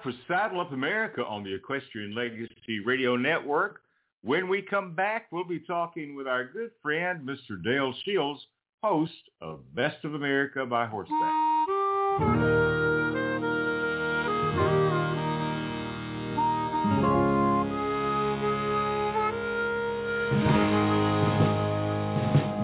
[0.02, 3.82] For Saddle Up America on the Equestrian Legacy Radio Network.
[4.24, 7.62] When we come back, we'll be talking with our good friend, Mr.
[7.62, 8.40] Del Shields,
[8.82, 11.32] host of Best of America by Horseback.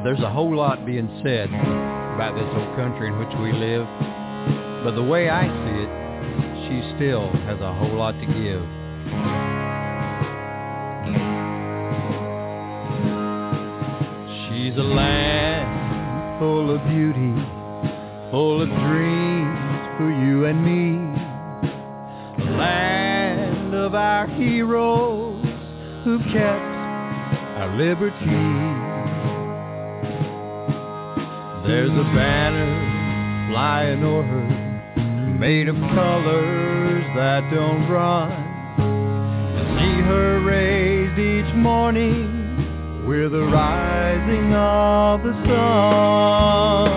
[0.03, 3.87] There's a whole lot being said about this old country in which we live,
[4.83, 5.98] but the way I see it,
[6.69, 8.63] she still has a whole lot to give.
[14.45, 17.33] She's a land full of beauty,
[18.31, 19.59] full of dreams
[19.97, 20.99] for you and me.
[22.45, 25.43] A land of our heroes
[26.05, 26.77] who kept
[27.57, 28.27] our liberty.
[31.67, 34.68] There's a banner flying o'er her
[35.39, 38.31] made of colors that don't run.
[39.79, 46.89] See her raised each morning with the rising of the sun.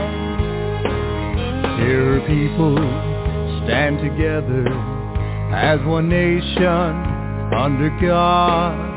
[1.81, 2.77] Here people
[3.63, 4.67] stand together
[5.53, 6.65] as one nation
[7.55, 8.89] under God.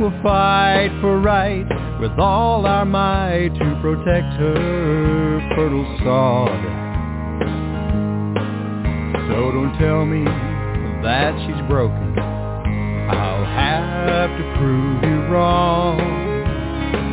[0.00, 1.66] We'll fight for right
[2.00, 6.77] with all our might to protect her fertile sod.
[9.38, 12.18] So don't tell me that she's broken.
[12.18, 16.00] I'll have to prove you wrong.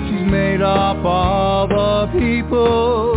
[0.09, 3.13] She's made up of a people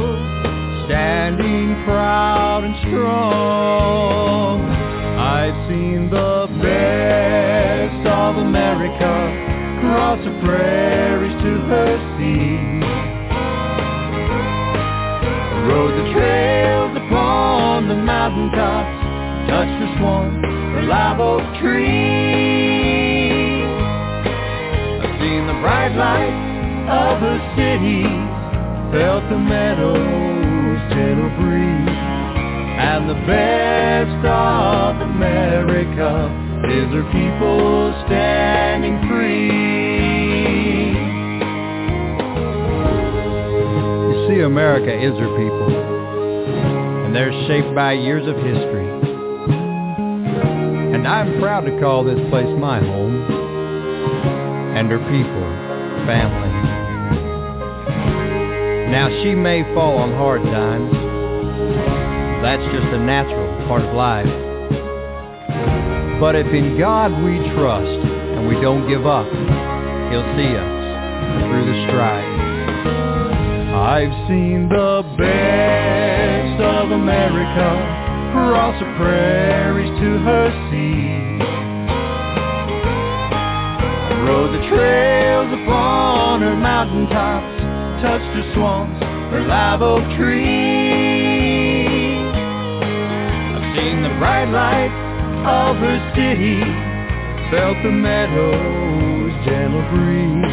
[0.85, 4.61] standing proud and strong.
[4.69, 9.09] I've seen the best of America
[9.81, 12.61] cross the prairies to her sea.
[15.65, 18.98] Rode the trails upon the mountaintops
[19.49, 19.69] touch
[20.77, 23.63] or live oak tree.
[25.01, 26.45] I've seen the bright lights
[26.93, 28.05] of a city,
[28.93, 31.97] felt the meadows gentle breeze,
[32.77, 36.29] and the best of America
[36.69, 39.49] is her people standing free.
[44.13, 45.73] You see, America is her people,
[47.07, 49.08] and they're shaped by years of history
[50.99, 53.23] and I'm proud to call this place my home
[54.75, 55.47] and her people,
[56.11, 56.51] family.
[58.91, 60.91] Now she may fall on hard times.
[62.43, 64.27] That's just a natural part of life.
[66.19, 68.03] But if in God we trust
[68.35, 69.31] and we don't give up,
[70.11, 70.75] he'll see us
[71.47, 72.35] through the strife.
[73.71, 81.17] I've seen the best of America across the prairies to her sea.
[84.29, 87.63] Rode the trails upon her mountain tops,
[88.03, 89.01] touched her swamps,
[89.33, 91.09] her live oak tree.
[93.57, 95.01] I've seen the bright lights
[95.49, 96.61] of her city,
[97.51, 100.53] felt the meadows gentle breeze,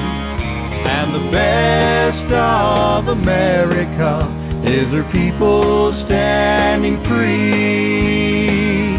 [0.88, 4.35] and the best of America
[4.68, 8.95] is her people standing free.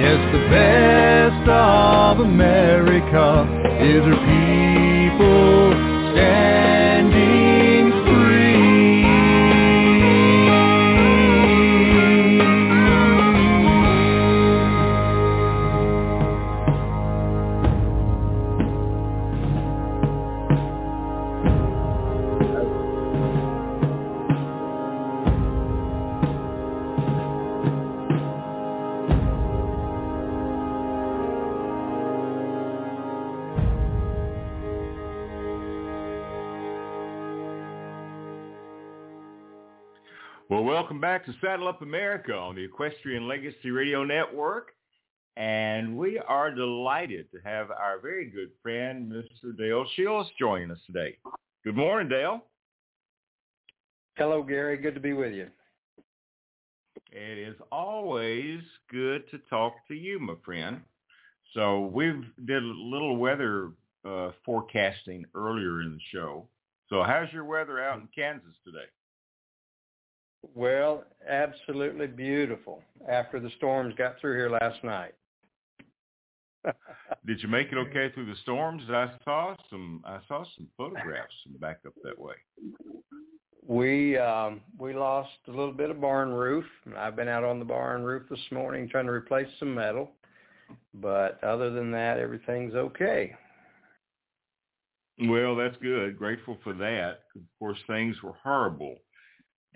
[0.00, 3.46] Yes, the best of America
[3.80, 5.57] is her people
[40.98, 44.70] welcome back to Saddle Up America on the Equestrian Legacy Radio Network.
[45.36, 49.56] And we are delighted to have our very good friend, Mr.
[49.56, 51.16] Del Shields, joining us today.
[51.62, 52.42] Good morning, Del.
[54.16, 54.76] Hello, Gary.
[54.76, 55.46] Good to be with you.
[57.12, 60.80] It is always good to talk to you, my friend.
[61.54, 63.70] So we've did a little weather
[64.04, 66.48] uh, forecasting earlier in the show.
[66.88, 68.88] So how's your weather out in Kansas today?
[70.54, 75.14] Well, absolutely beautiful after the storms got through here last night.
[77.26, 78.82] Did you make it okay through the storms?
[78.88, 82.34] I saw some I saw some photographs back up that way.
[83.66, 86.64] We um, we lost a little bit of barn roof.
[86.96, 90.10] I've been out on the barn roof this morning trying to replace some metal,
[90.94, 93.34] but other than that, everything's okay.
[95.20, 96.16] Well, that's good.
[96.16, 97.22] Grateful for that.
[97.34, 98.98] Of course, things were horrible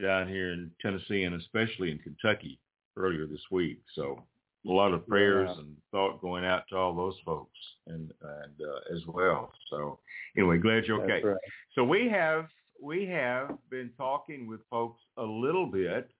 [0.00, 2.58] down here in Tennessee and especially in Kentucky
[2.96, 3.80] earlier this week.
[3.94, 4.22] So
[4.66, 5.60] a lot of prayers Yeah.
[5.60, 9.52] and thought going out to all those folks and and uh, as well.
[9.70, 9.98] So
[10.36, 11.26] anyway, glad you're okay.
[11.26, 11.36] Right.
[11.74, 12.48] So we have
[12.80, 16.10] we have been talking with folks a little bit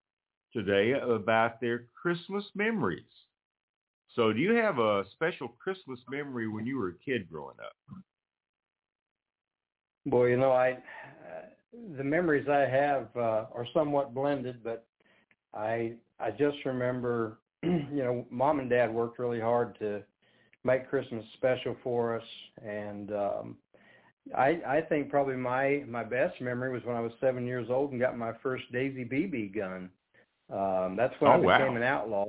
[0.52, 3.04] today about their Christmas memories.
[4.14, 8.02] So do you have a special Christmas memory when you were a kid growing up?
[10.04, 11.46] Boy, you know, I uh,
[11.96, 14.86] the memories I have uh, are somewhat blended, but
[15.54, 20.02] I I just remember, you know, mom and dad worked really hard to
[20.64, 22.26] make Christmas special for us,
[22.64, 23.56] and um,
[24.36, 27.92] I I think probably my my best memory was when I was seven years old
[27.92, 29.90] and got my first Daisy BB gun.
[30.50, 31.76] Um, that's when Oh, I became wow.
[31.76, 32.26] an outlaw,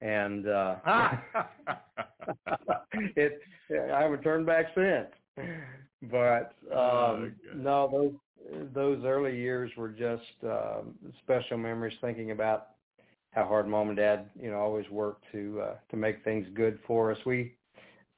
[0.00, 0.76] and uh,
[3.16, 5.08] it I haven't turned back since.
[6.10, 7.62] But Oh, um God.
[7.62, 8.12] no, those
[8.74, 12.68] those early years were just um special memories thinking about
[13.30, 16.78] how hard mom and dad, you know, always worked to uh to make things good
[16.86, 17.18] for us.
[17.26, 17.54] We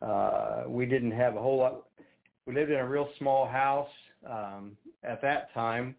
[0.02, 1.86] uh we didn't have a whole lot
[2.46, 3.88] we lived in a real small house
[4.28, 5.94] um at that time.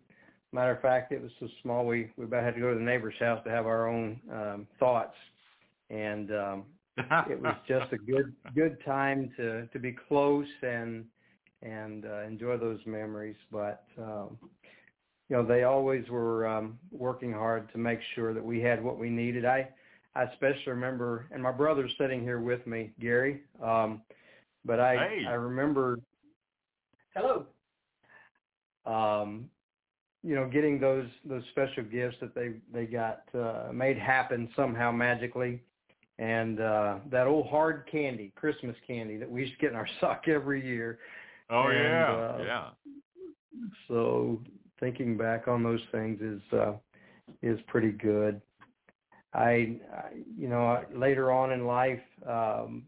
[0.53, 2.85] Matter of fact, it was so small we we about had to go to the
[2.85, 5.15] neighbor's house to have our own um thoughts.
[5.89, 6.63] And um
[7.29, 11.05] it was just a good good time to to be close and
[11.61, 13.37] and uh, enjoy those memories.
[13.51, 14.37] But um
[15.29, 18.97] you know they always were um working hard to make sure that we had what
[18.97, 19.45] we needed.
[19.45, 19.69] I
[20.15, 24.01] i especially remember and my brother's sitting here with me gary um
[24.65, 25.25] but i Hey.
[25.27, 25.99] i remember
[27.15, 27.45] hello
[28.85, 29.49] um
[30.23, 34.91] you know getting those those special gifts that they they got uh made happen somehow
[34.91, 35.61] magically.
[36.19, 39.87] And uh that old hard candy christmas candy that we used to get in our
[39.99, 40.99] sock every year
[41.51, 42.69] oh And, yeah, uh, yeah.
[43.87, 44.39] so
[44.79, 46.73] thinking back on those things is uh
[47.41, 48.41] is pretty good
[49.33, 52.83] i, I you know later on in life um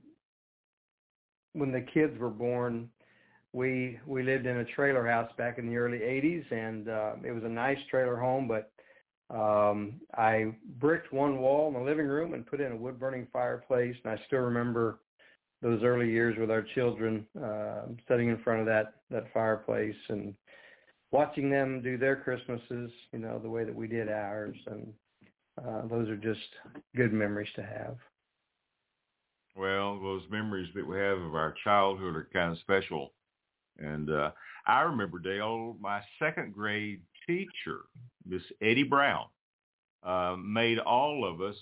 [1.53, 2.89] when the kids were born
[3.53, 7.31] we we lived in a trailer house back in the early 80s and uh it
[7.31, 8.71] was a nice trailer home but
[9.35, 13.27] um I bricked one wall in the living room and put in a wood burning
[13.31, 14.99] fireplace and I still remember
[15.63, 20.35] those early years with our children uh sitting in front of that that fireplace and
[21.11, 24.93] watching them do their Christmases, you know, the way that we did ours and
[25.65, 26.41] uh those are just
[26.95, 27.97] good memories to have.
[29.55, 33.13] Well, those memories that we have of our childhood are kind of special.
[33.77, 34.31] And uh,
[34.67, 37.81] I remember, Del, my second grade teacher,
[38.25, 39.25] Miss Eddie Brown,
[40.03, 41.55] uh, made all of us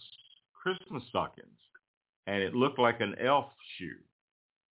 [0.53, 1.47] Christmas stockings.
[2.27, 3.95] And it looked like an elf shoe.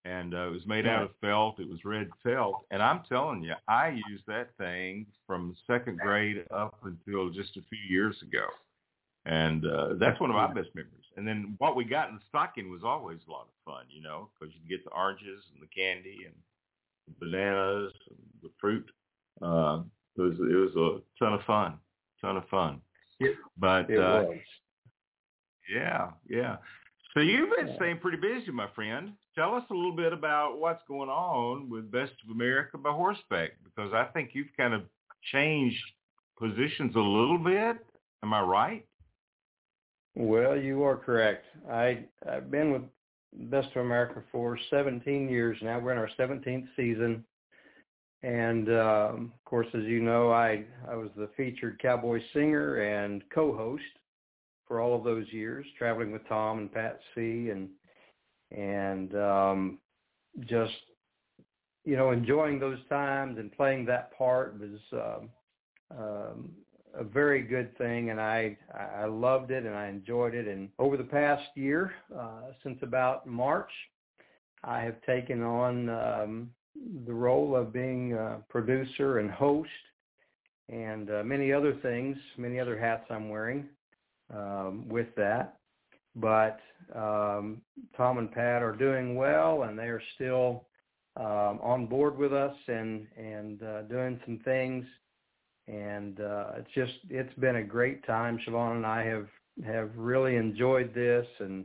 [0.04, 1.60] And uh, it was made out of felt.
[1.60, 2.64] It was red felt.
[2.70, 7.62] And I'm telling you, I used that thing from second grade up until just a
[7.68, 8.46] few years ago.
[9.26, 11.04] And uh, that's one of my best memories.
[11.18, 14.00] And then what we got in the stocking was always a lot of fun, you
[14.00, 16.34] know, because you get the oranges and the candy and
[17.06, 18.90] the bananas and the fruit.
[19.42, 19.82] Uh,
[20.16, 21.74] it was it was a ton of fun,
[22.22, 22.80] ton of fun.
[23.58, 24.38] But It uh, was.
[25.70, 26.56] yeah, yeah.
[27.14, 29.14] So you've been staying pretty busy, my friend.
[29.34, 33.50] Tell us a little bit about what's going on with Best of America by horseback,
[33.64, 34.82] because I think you've kind of
[35.32, 35.82] changed
[36.38, 37.78] positions a little bit.
[38.22, 38.86] Am I right?
[40.14, 41.46] Well, you are correct.
[41.68, 42.82] I I've been with
[43.50, 45.80] Best of America for 17 years now.
[45.80, 47.24] We're in our 17th season,
[48.22, 53.24] and um, of course, as you know, I I was the featured cowboy singer and
[53.34, 53.82] co-host
[54.70, 57.50] for all of those years, traveling with Tom and Pat Seay.
[57.50, 57.68] and
[58.52, 59.78] and um,
[60.46, 60.72] just
[61.84, 66.50] you know enjoying those times and playing that part was um, um,
[66.96, 70.46] a very good thing, and I I loved it and I enjoyed it.
[70.46, 73.72] And over the past year, uh, since about March,
[74.62, 76.50] I have taken on um,
[77.06, 79.68] the role of being a producer and host,
[80.68, 83.68] and uh, many other things, many other hats I'm wearing
[84.34, 85.56] um, with that.
[86.16, 86.60] But
[86.94, 87.60] um,
[87.96, 90.66] Tom and Pat are doing well, and they are still
[91.16, 94.84] um, on board with us and and uh, doing some things
[95.70, 98.38] and uh, it's just it's been a great time.
[98.46, 99.26] Siobhan and I have
[99.64, 101.64] have really enjoyed this and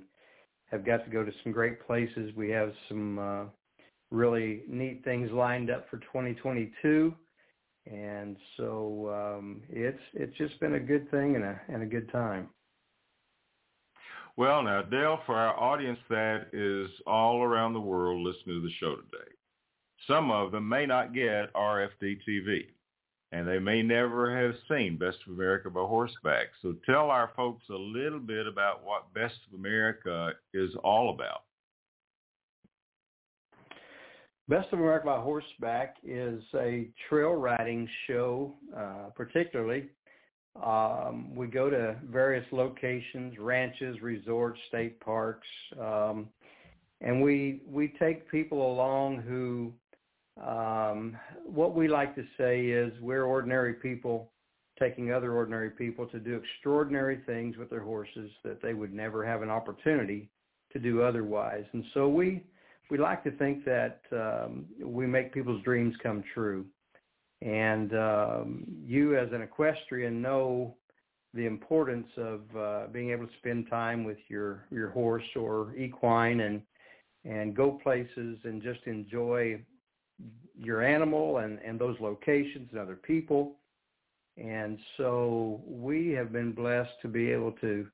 [0.72, 2.32] have got to go to some great places.
[2.36, 3.44] We have some uh,
[4.12, 7.14] really neat things lined up for 2022,
[7.88, 12.12] and so um, it's it's just been a good thing and a and a good
[12.12, 12.50] time.
[14.38, 18.74] Well, now Del, for our audience that is all around the world listening to the
[18.80, 19.32] show today,
[20.08, 22.66] some of them may not get RFD TV,
[23.32, 26.48] and they may never have seen Best of America by horseback.
[26.62, 31.45] So tell our folks a little bit about what Best of America is all about.
[34.48, 39.90] Best of America by Horseback is a trail riding show, uh, particularly.
[40.64, 45.48] Um, we go to various locations, ranches, resorts, state parks,
[45.82, 46.30] um,
[47.02, 49.74] and we we take people along who,
[50.42, 54.32] um, what we like to say is we're ordinary people
[54.80, 59.26] taking other ordinary people to do extraordinary things with their horses that they would never
[59.26, 60.30] have an opportunity
[60.72, 61.66] to do otherwise.
[61.74, 62.44] And so we
[62.90, 66.66] we like to think that um, we make people's dreams come true.
[67.42, 70.76] And um, you as an equestrian know
[71.34, 76.40] the importance of uh, being able to spend time with your, your horse or equine
[76.42, 76.62] and,
[77.26, 79.60] and go places and just enjoy
[80.58, 83.56] your animal and, and those locations and other people.
[84.38, 87.88] And so we have been blessed to be able to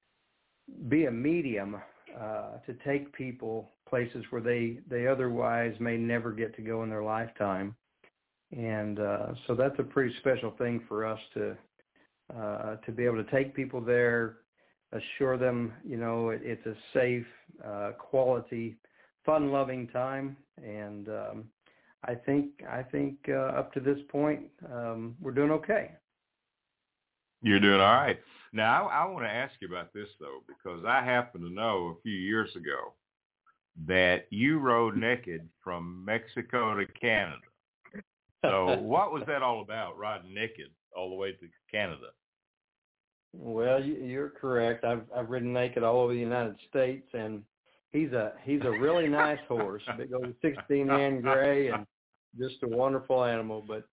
[0.88, 1.82] be a medium
[2.20, 6.90] uh, to take people places where they they otherwise may never get to go in
[6.90, 7.76] their lifetime,
[8.52, 11.58] and uh, so that's a pretty special thing for us to
[12.38, 14.38] uh, to be able to take people there,
[14.92, 17.28] assure them you know it, it's a safe,
[17.66, 18.78] uh, quality,
[19.26, 21.44] fun-loving time, and um,
[22.06, 25.92] I think I think uh, up to this point um, we're doing okay.
[27.42, 28.20] You're doing all right.
[28.54, 31.96] Now, I, I want to ask you about this though, because I happen to know
[31.98, 32.94] a few years ago
[33.88, 37.38] that you rode naked from Mexico to Canada.
[38.44, 42.08] So, what was that all about, riding naked all the way to Canada?
[43.34, 44.84] Well, you're correct.
[44.84, 47.44] I've I've ridden naked all over the United States, and
[47.94, 51.86] he's a he's a really nice horse, big old 16 hand Gray, and
[52.38, 53.64] just a wonderful animal.
[53.66, 53.86] But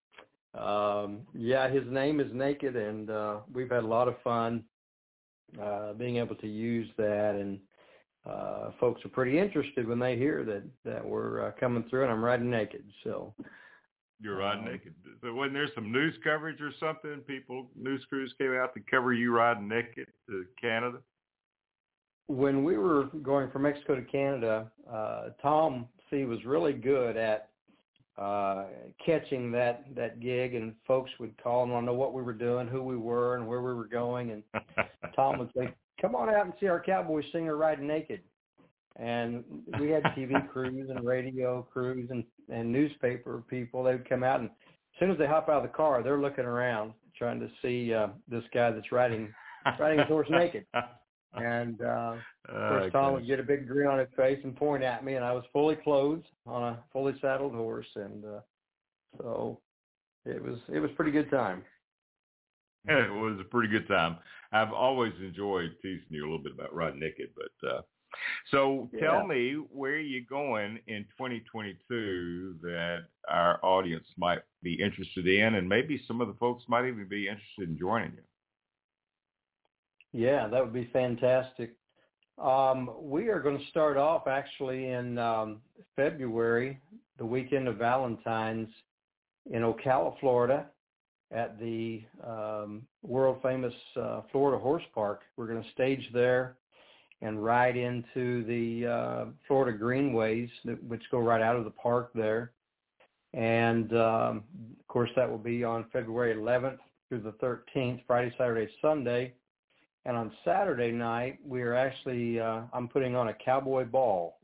[0.58, 4.64] um, yeah, his name is Naked, and uh, we've had a lot of fun
[5.62, 7.34] uh, being able to use that.
[7.34, 7.58] And
[8.28, 12.12] uh, folks are pretty interested when they hear that that we're uh, coming through, and
[12.12, 12.84] I'm riding naked.
[13.04, 13.34] So
[14.20, 14.94] you're riding um, naked.
[15.22, 17.20] So wasn't there some news coverage or something?
[17.26, 20.98] People, news crews came out to cover you riding naked to Canada.
[22.26, 27.48] When we were going from Mexico to Canada, uh, Tom Seay was really good at
[28.18, 28.64] uh,
[29.04, 32.32] catching that that gig, and folks would call and want to know what we were
[32.32, 34.30] doing, who we were, and where we were going.
[34.32, 34.42] And
[35.16, 38.20] Tom would say, "Come on out and see our cowboy singer riding naked."
[38.96, 39.44] And
[39.78, 43.84] we had TV crews and radio crews and and newspaper people.
[43.84, 46.20] They would come out, and as soon as they hop out of the car, they're
[46.20, 49.32] looking around trying to see uh, this guy that's riding
[49.78, 50.66] riding his horse naked.
[51.34, 52.14] And uh,
[52.48, 55.24] course, Tom would get a big grin on his face and point at me, and
[55.24, 58.40] I was fully clothed on a fully saddled horse, and uh,
[59.18, 59.60] so
[60.24, 61.62] it was it was pretty good time.
[62.88, 64.16] It was a pretty good time.
[64.50, 67.82] I've always enjoyed teasing you a little bit about riding naked, but uh,
[68.50, 69.00] so yeah.
[69.00, 75.68] tell me where you're going in 2022 that our audience might be interested in, and
[75.68, 78.22] maybe some of the folks might even be interested in joining you.
[80.12, 81.74] Yeah, that would be fantastic.
[82.38, 85.60] Um, we are going to start off actually in um,
[85.96, 86.80] February,
[87.18, 88.68] the weekend of Valentine's,
[89.50, 90.66] in Ocala, Florida,
[91.30, 95.22] at the um, world famous uh, Florida Horse Park.
[95.36, 96.56] We're going to stage there
[97.20, 102.10] and ride into the uh, Florida Greenways, that, which go right out of the park
[102.14, 102.52] there.
[103.34, 104.44] And um,
[104.78, 106.78] of course, that will be on February 11th
[107.08, 109.34] through the 13th, Friday, Saturday, Sunday.
[110.08, 114.38] And on Saturday night, we are actually, uh, I'm putting on a cowboy ball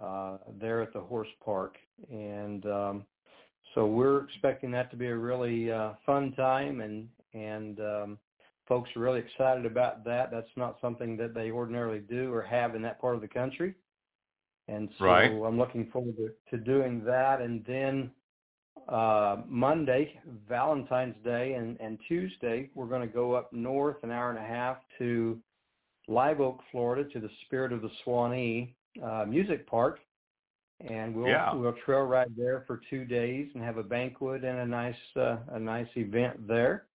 [0.00, 1.74] uh, there at the horse park.
[2.12, 3.04] And um,
[3.74, 8.18] so we're expecting that to be a really uh, fun time and, and um,
[8.68, 10.30] folks are really excited about that.
[10.30, 13.74] That's not something that they ordinarily do or have in that part of the country.
[14.68, 15.28] And so right.
[15.28, 17.40] I'm looking forward to, to doing that.
[17.40, 18.12] And then
[18.90, 24.30] uh, Monday, Valentine's Day, and, and Tuesday, we're going to go up north an hour
[24.30, 25.38] and a half to
[26.08, 30.00] Live Oak, Florida, to the Spirit of the Suwannee uh, Music Park,
[30.80, 31.54] and we'll yeah.
[31.54, 35.36] we'll trail ride there for two days and have a banquet and a nice uh,
[35.52, 36.86] a nice event there.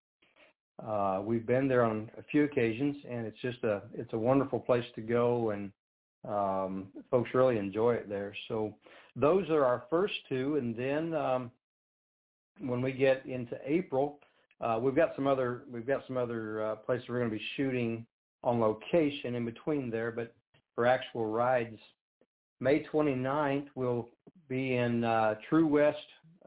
[0.86, 4.60] Uh, we've been there on a few occasions, and it's just a it's a wonderful
[4.60, 5.72] place to go, and
[6.28, 8.34] um, folks really enjoy it there.
[8.50, 8.74] So
[9.16, 11.52] those are our first two, and then um,
[12.60, 14.20] when we get into April,
[14.62, 17.44] uh, we've got some other we've got some other uh, places we're going to be
[17.58, 18.06] shooting
[18.44, 20.34] on location in between there, but
[20.76, 21.80] for actual rides,
[22.60, 24.10] May 29th we'll
[24.48, 25.98] be in uh, True West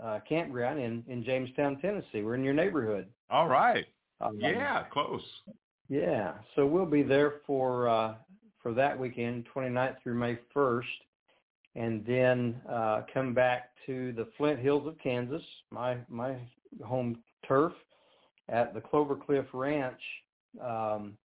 [0.02, 2.22] uh, Campground in in Jamestown, Tennessee.
[2.22, 3.06] We're in your neighborhood.
[3.30, 3.86] All right.
[4.20, 5.22] Um, Yeah, close.
[5.88, 8.14] yeah, so we'll be there for uh,
[8.62, 10.82] for that weekend, 29th through May 1st,
[11.78, 16.34] and then uh, come back to the Flint Hills of Kansas, my my
[16.84, 17.72] home turf,
[18.48, 20.00] at the Clover Cliff Ranch
[20.62, 21.16] um,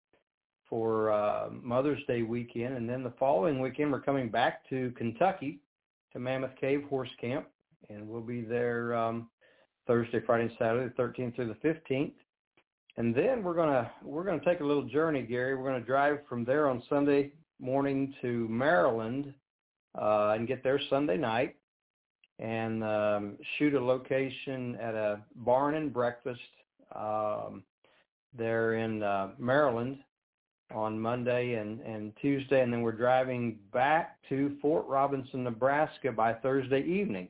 [0.70, 5.60] for uh, Mother's Day weekend, and then the following weekend we're coming back to Kentucky
[6.14, 7.48] to Mammoth Cave Horse Camp,
[7.90, 9.30] and we'll be there um,
[9.88, 12.14] Thursday, Friday, and Saturday, the 13th through the 15th.
[12.98, 15.56] And then we're gonna we're gonna take a little journey, Gary.
[15.56, 19.34] We're gonna drive from there on Sunday morning to Maryland
[20.00, 21.56] uh, and get there Sunday night
[22.40, 26.40] and um, shoot a location at a barn and breakfast
[26.96, 27.64] um,
[28.38, 30.00] there in uh, Maryland
[30.74, 36.34] on Monday and, and Tuesday, and then we're driving back to Fort Robinson, Nebraska by
[36.34, 37.28] Thursday evening.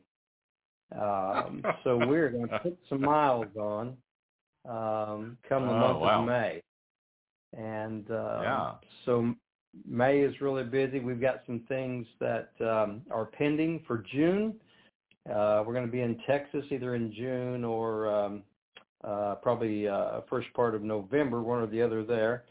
[0.97, 3.97] Um, so we're going to put some miles on
[4.67, 6.21] um, come the Oh, month wow.
[6.21, 6.61] of May.
[7.55, 8.71] And uh, Yeah.
[9.05, 9.35] so
[9.87, 10.99] May is really busy.
[10.99, 14.55] We've got some things that um, are pending for June.
[15.29, 18.43] Uh, we're going to be in Texas either in June or um,
[19.03, 22.43] uh, probably uh, first part of November, one or the other there.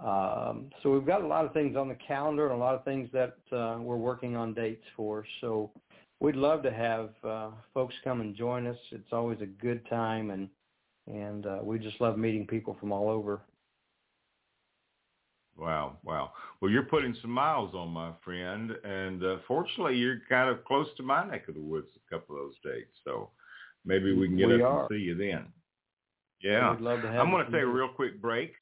[0.00, 2.84] Um, so we've got a lot of things on the calendar and a lot of
[2.84, 5.24] things that uh, we're working on dates for.
[5.40, 5.70] So
[6.20, 8.76] we'd love to have uh, folks come and join us.
[8.90, 10.48] It's always a good time, and
[11.06, 13.40] and uh, we just love meeting people from all over.
[15.58, 16.32] Wow, wow.
[16.60, 20.86] Well, you're putting some miles on, my friend, and uh, fortunately, you're kind of close
[20.98, 23.30] to my neck of the woods a couple of those dates, so
[23.84, 24.80] maybe we can get We up are.
[24.80, 25.46] and see you then.
[26.42, 26.72] Yeah.
[26.72, 28.52] We'd love to have I'm going to take a real quick break.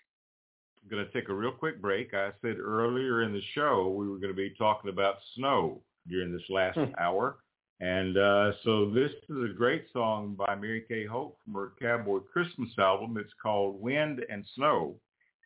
[0.85, 2.15] I'm going to take a real quick break.
[2.15, 6.33] I said earlier in the show we were going to be talking about snow during
[6.33, 6.93] this last Hmm.
[6.99, 7.39] hour.
[7.81, 12.21] And uh, so this is a great song by Mary Kay Holt from her Cowboy
[12.21, 13.17] Christmas album.
[13.19, 14.95] It's called Wind and Snow.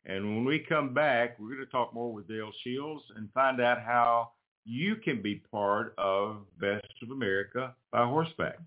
[0.08, 3.60] And when we come back, we're going to talk more with Del Shields and find
[3.60, 4.30] out how
[4.64, 8.58] you can be part of Best of America by horseback.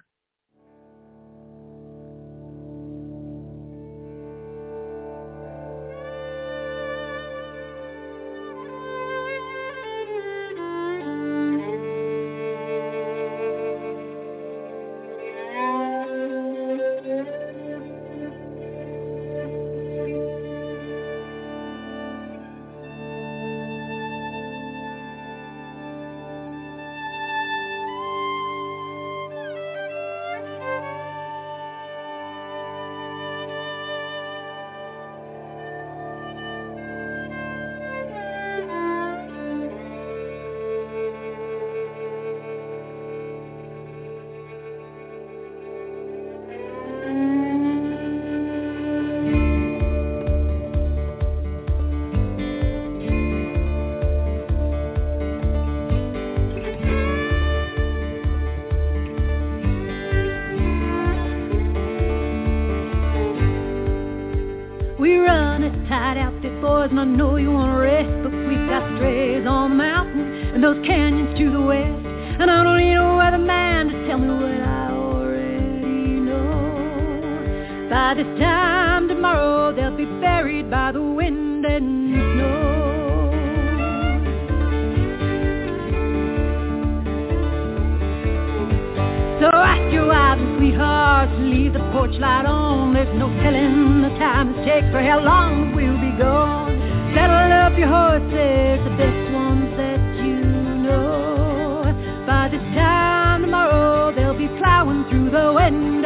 [105.72, 106.01] Through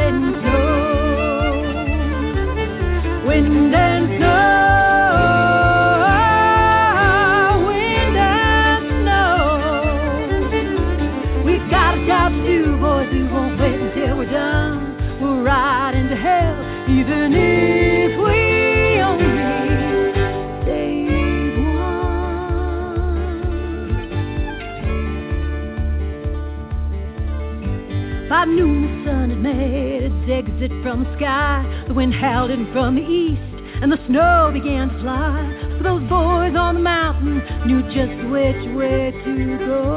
[30.86, 31.66] from the sky.
[31.88, 33.42] The wind howled in from the east,
[33.82, 35.42] and the snow began to fly.
[35.78, 39.90] So those boys on the mountain knew just which way to go.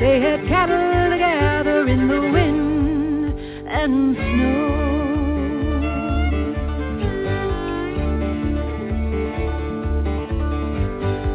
[0.00, 3.38] They had cattle to gather in the wind
[3.68, 4.80] and snow.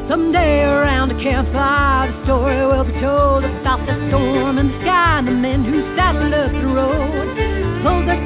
[0.10, 5.20] Someday around a campfire, the story will be told about the storm in the sky
[5.20, 7.15] and the men who saddled up the road.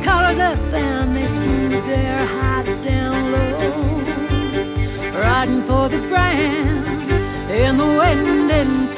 [0.10, 5.20] Up and they smoothed their hats down low.
[5.20, 7.12] Riding for the brand
[7.52, 8.89] in the wind and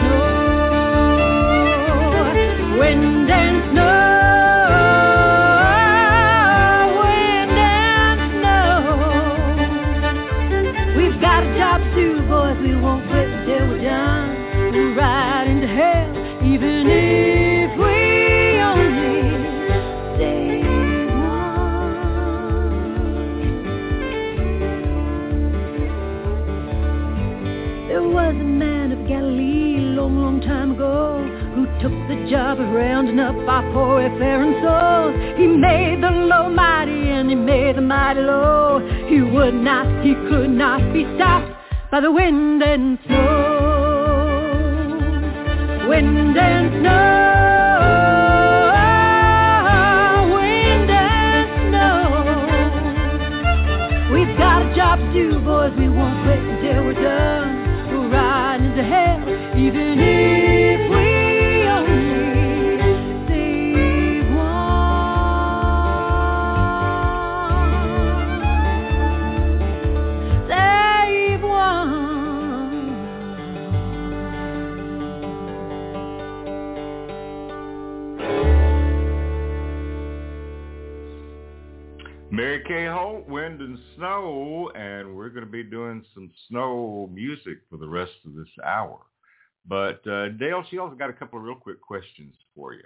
[30.41, 31.22] time ago
[31.55, 35.15] who took the job of rounding up our poor wayfaring souls.
[35.38, 38.80] He made the low mighty and he made the mighty low.
[39.07, 41.51] He would not, he could not be stopped
[41.91, 44.27] by the wind and snow.
[45.88, 47.20] Wind and snow.
[82.72, 87.76] Kay Holt, Wind and Snow, and we're going to be doing some snow music for
[87.76, 88.98] the rest of this hour.
[89.68, 92.85] But uh, Del, she also got a couple of real quick questions for you.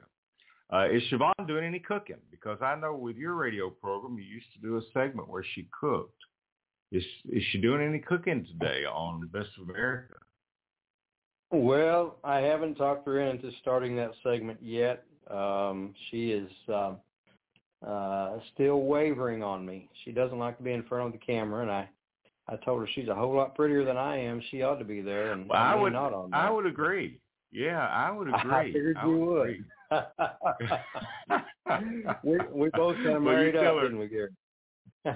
[0.74, 2.18] Uh, is Siobhan doing any cooking?
[2.32, 5.68] Because I know with your radio program, you used to do a segment where she
[5.80, 6.18] cooked.
[6.92, 10.16] Is is she doing any cooking today on the Best of America?
[11.52, 15.04] Well, I haven't talked her into starting that segment yet.
[15.30, 16.98] Um, she is um,
[17.86, 19.90] uh, still wavering on me.
[20.04, 21.90] She doesn't like to be in front of the camera, and I,
[22.48, 24.42] I told her she's a whole lot prettier than I am.
[24.52, 27.20] She ought to be there, and Well, I would not on I would agree.
[27.52, 28.52] Yeah, I would agree.
[28.54, 29.66] I figured I you would.
[32.24, 33.82] we we both got Well, married tell up, her.
[33.84, 34.30] didn't we, Gary?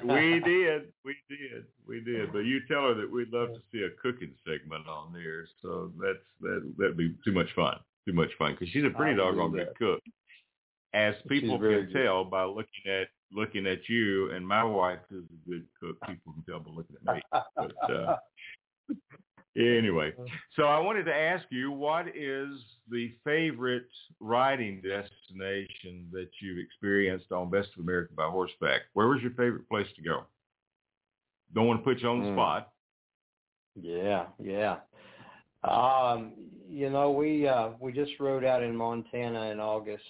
[0.03, 2.31] we did, we did, we did.
[2.31, 5.47] But you tell her that we'd love to see a cooking segment on there.
[5.63, 6.71] So that's that.
[6.77, 7.77] That'd be too much fun.
[8.07, 9.99] Too much fun because she's a pretty doggone good cook,
[10.93, 11.93] as people can good.
[11.93, 14.31] tell by looking at looking at you.
[14.31, 15.97] And my wife is a good cook.
[16.07, 17.21] People can tell by looking at me.
[17.55, 18.17] But uh,
[19.55, 20.13] anyway,
[20.55, 22.49] so I wanted to ask you, what is
[22.89, 23.87] the favorite
[24.19, 28.81] riding destination that you've experienced on Best of America by horseback?
[28.93, 30.23] Where was your favorite place to go?
[31.53, 32.35] Don't want to put you on the Mm.
[32.35, 32.71] spot.
[33.75, 34.79] Yeah, yeah.
[35.63, 36.33] Um,
[36.67, 40.03] you know, we uh we just rode out in Montana in August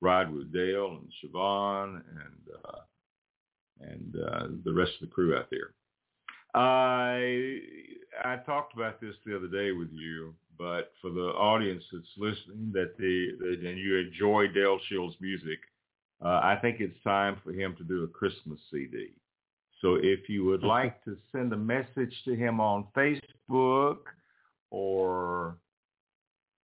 [0.00, 2.78] ride with Del and Siobhan and uh,
[3.80, 5.74] and uh, the rest of the crew out there.
[6.54, 7.60] I
[8.24, 12.72] I talked about this the other day with you, but for the audience that's listening,
[12.72, 15.60] that the that, and you enjoy Del Shields' music,
[16.24, 19.10] uh, I think it's time for him to do a Christmas CD.
[19.80, 23.98] So if you would like to send a message to him on Facebook
[24.70, 25.58] or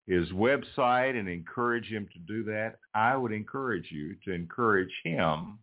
[0.07, 5.59] his website and encourage him to do that, I would encourage you to encourage him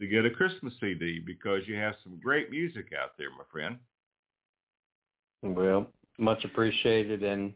[0.00, 3.76] to get a Christmas CD because you have some great music out there, my friend.
[5.42, 5.88] Well,
[6.18, 7.52] much appreciated, and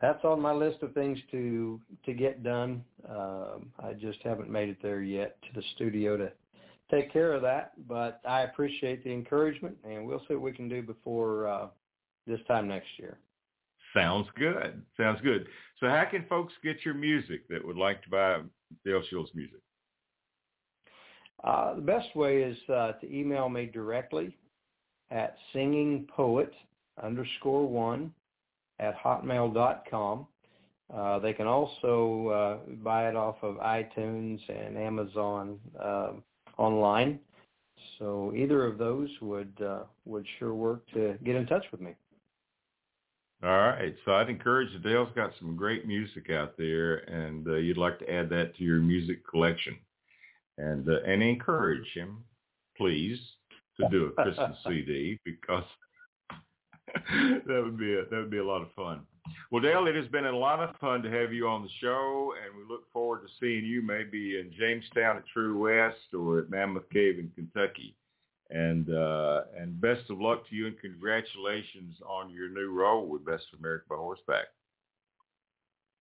[0.00, 2.84] that's on my list of things to to get done.
[3.08, 6.32] Um, I just haven't made it there yet to the studio to
[6.90, 10.68] take care of that, but I appreciate the encouragement, and we'll see what we can
[10.68, 11.66] do before uh,
[12.26, 13.18] this time next year.
[13.94, 14.82] Sounds good.
[14.96, 15.46] Sounds good.
[15.78, 18.38] So how can folks get your music that would like to buy
[18.86, 19.60] Del Shields music?
[21.42, 24.36] Uh, the best way is uh, to email me directly
[25.10, 26.50] at singingpoet
[27.02, 28.12] underscore one
[28.80, 30.26] at hotmail dot com.
[30.92, 36.12] Uh, they can also uh, buy it off of iTunes and Amazon uh,
[36.58, 37.20] online.
[37.98, 41.94] So either of those would uh, would sure work to get in touch with me.
[43.42, 43.94] All right.
[44.04, 44.80] So I'd encourage you.
[44.80, 48.64] Del's got some great music out there, and uh, you'd like to add that to
[48.64, 49.76] your music collection
[50.58, 52.24] and uh, and encourage him,
[52.76, 53.18] please,
[53.78, 55.64] to do a Christmas CD because
[57.46, 59.00] that would be a, that would be a lot of fun.
[59.50, 62.32] Well, Del, it has been a lot of fun to have you on the show,
[62.44, 66.50] and we look forward to seeing you maybe in Jamestown at True West or at
[66.50, 67.96] Mammoth Cave in Kentucky.
[68.50, 73.24] And uh, and best of luck to you, and congratulations on your new role with
[73.24, 74.46] Best of America by Horseback.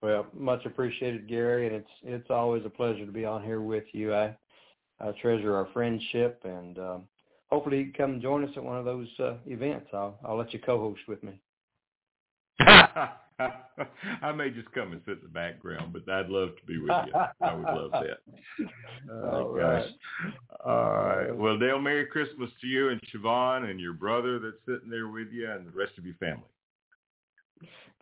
[0.01, 3.83] Well, much appreciated, Gary, and it's it's always a pleasure to be on here with
[3.91, 4.13] you.
[4.13, 4.33] I
[5.01, 7.03] I treasure our friendship, and um,
[7.47, 9.87] hopefully you can come join us at one of those uh, events.
[9.93, 11.39] I'll I'll let you co-host with me.
[13.39, 16.91] I may just come and sit in the background, but I'd love to be with
[17.05, 17.13] you.
[17.41, 18.19] I would love that.
[19.09, 19.85] Oh, All right.
[20.65, 21.35] All right.
[21.35, 25.29] Well, Del, Merry Christmas to you and Siobhan and your brother that's sitting there with
[25.31, 26.43] you and the rest of your family.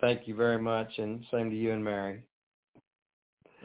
[0.02, 2.24] Thank you very much, and same to you and Mary.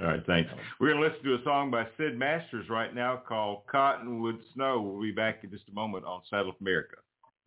[0.00, 0.50] All right, thanks.
[0.80, 4.80] We're going to listen to a song by Syd Masters right now called Cottonwood Snow.
[4.80, 6.96] We'll be back in just a moment on Saddle America.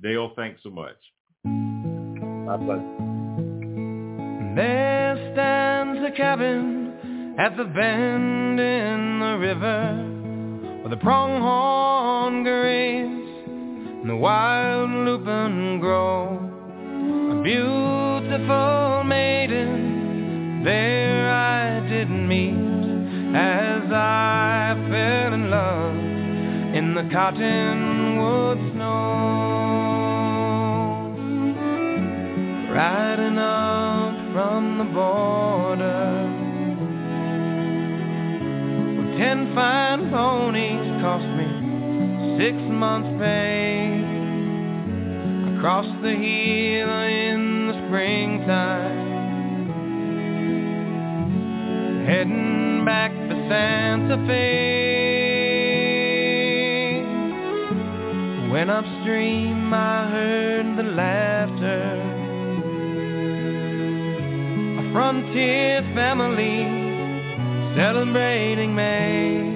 [0.03, 0.97] Del, thanks so much.
[1.43, 3.13] My pleasure.
[4.55, 13.07] There stands a cabin at the bend in the river where the pronghorn graze
[14.03, 16.37] and the wild lupin grow.
[17.31, 19.92] A beautiful maiden
[20.63, 22.53] there I did meet
[23.35, 25.95] as I fell in love
[26.75, 29.13] in the cottonwood snow.
[32.71, 36.29] Riding up from the border.
[39.17, 41.47] Ten fine ponies cost me
[42.39, 44.01] six months' pay.
[45.45, 49.02] I crossed the hill in the springtime,
[52.05, 54.93] heading back to Santa Fe.
[58.51, 62.01] When upstream I heard the laughter
[64.79, 66.83] A frontier family
[67.75, 69.51] celebrating May.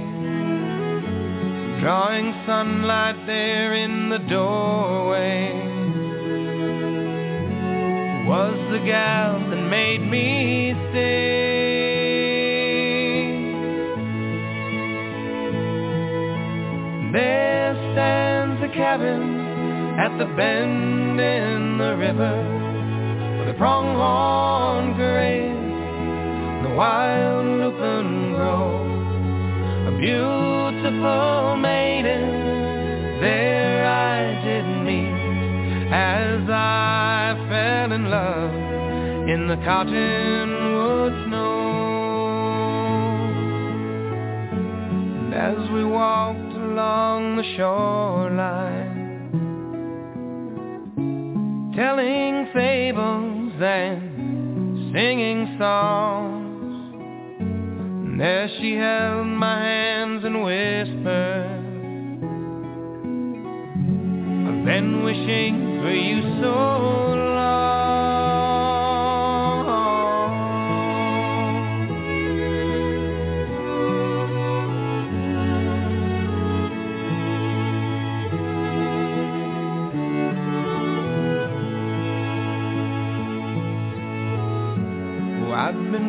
[1.81, 5.53] Drawing sunlight there in the doorway
[8.25, 9.39] was the gal
[20.17, 22.35] the bend in the river
[23.37, 28.81] where the pronghorn graze, the wild lupin grow.
[29.89, 38.53] A beautiful maiden there I did meet as I fell in love
[39.29, 41.67] in the cottonwood snow.
[45.19, 48.76] And as we walked along the shoreline,
[51.77, 56.95] telling fables and singing songs.
[57.39, 61.63] And there she held my hands and whispered,
[64.47, 67.16] I've been wishing for you so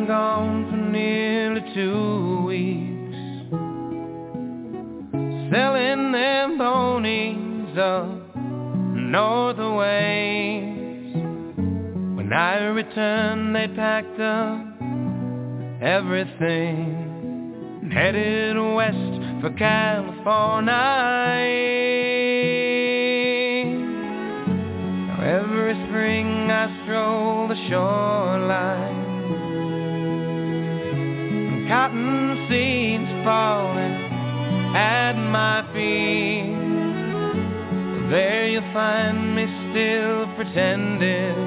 [0.09, 3.15] gone for nearly two weeks,
[5.53, 8.09] selling them ponies of
[9.55, 11.15] the waves.
[12.17, 14.81] When I returned, they packed up
[15.79, 16.95] everything
[17.83, 20.73] and headed west for California.
[25.21, 28.98] Every spring I stroll the shoreline
[31.69, 33.93] cotton seeds falling
[34.75, 36.57] at my feet.
[38.09, 41.37] There you'll find me still pretending.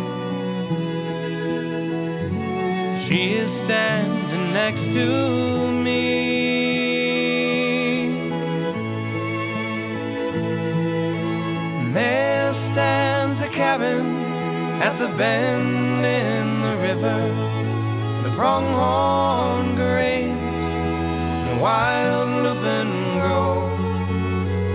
[3.09, 6.13] She is standing next to me.
[11.95, 14.07] There stands a cabin
[14.81, 17.42] at the bend in the river
[18.37, 20.33] pronghorn graves
[21.49, 23.71] and wild lupin grove.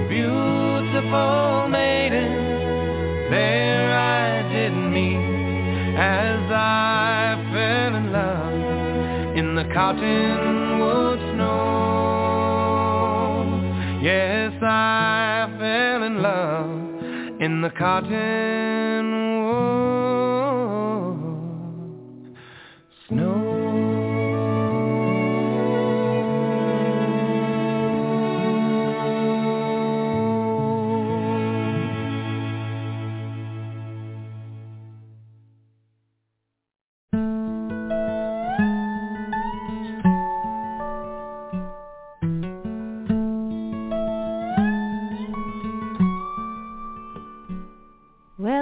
[0.10, 2.32] Beautiful maiden,
[3.32, 11.58] there I did meet as I fell in love in the cottonwood snow.
[14.02, 19.47] Yes, I fell in love in the cottonwood.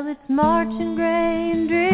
[0.08, 1.85] it's marching and gray and dreary.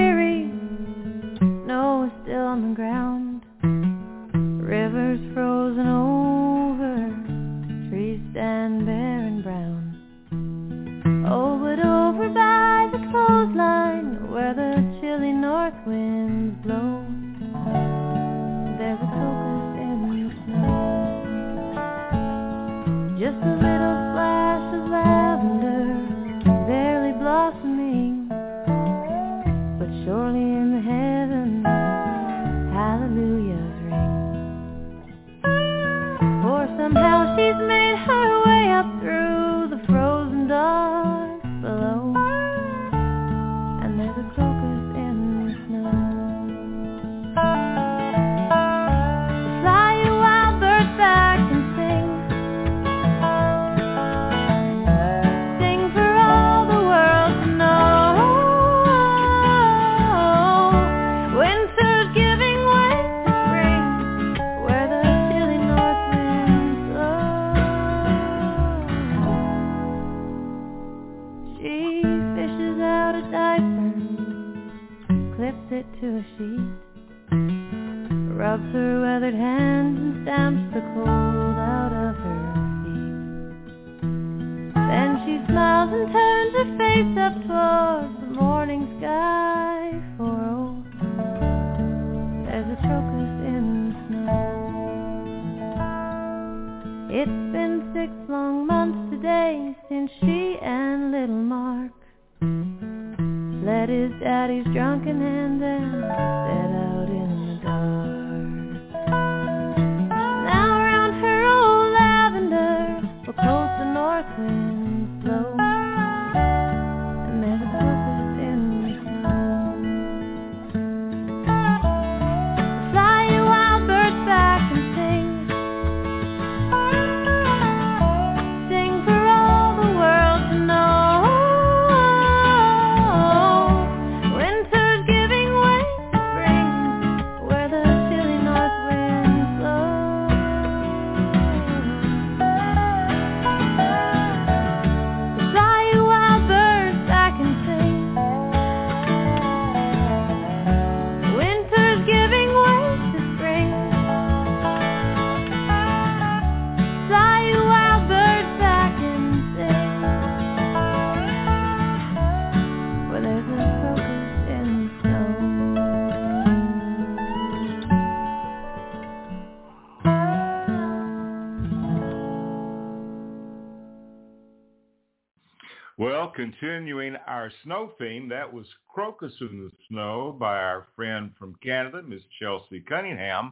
[179.12, 183.52] Crocus in the Snow by our friend from Canada, Miss Chelsea Cunningham.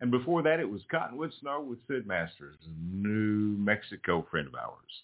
[0.00, 4.54] And before that, it was Cottonwood Snow with Syd Masters, a New Mexico friend of
[4.54, 5.02] ours.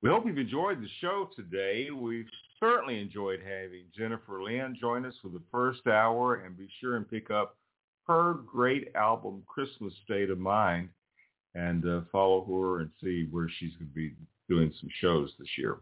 [0.00, 1.88] We hope you've enjoyed the show today.
[1.90, 2.28] We've
[2.60, 7.10] certainly enjoyed having Jennifer Lind join us for the first hour and be sure and
[7.10, 7.56] pick up
[8.06, 10.88] her great album, Christmas State of Mind,
[11.56, 14.14] and uh, follow her and see where she's going to be
[14.48, 15.78] doing some shows this year.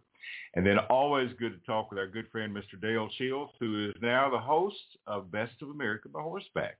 [0.54, 2.80] And then always good to talk with our good friend, Mr.
[2.80, 6.78] Del Shields, who is now the host of Best of America by Horseback.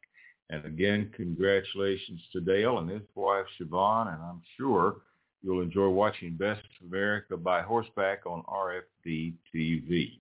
[0.49, 4.99] And again, congratulations to Dale and his wife, Siobhan, and I'm sure
[5.43, 10.19] you'll enjoy watching Best of America by Horseback on RFD TV.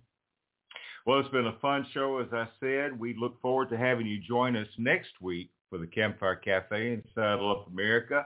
[1.05, 2.99] Well, it's been a fun show, as I said.
[2.99, 7.03] We look forward to having you join us next week for the Campfire Cafe in
[7.13, 8.25] Saddle Up America.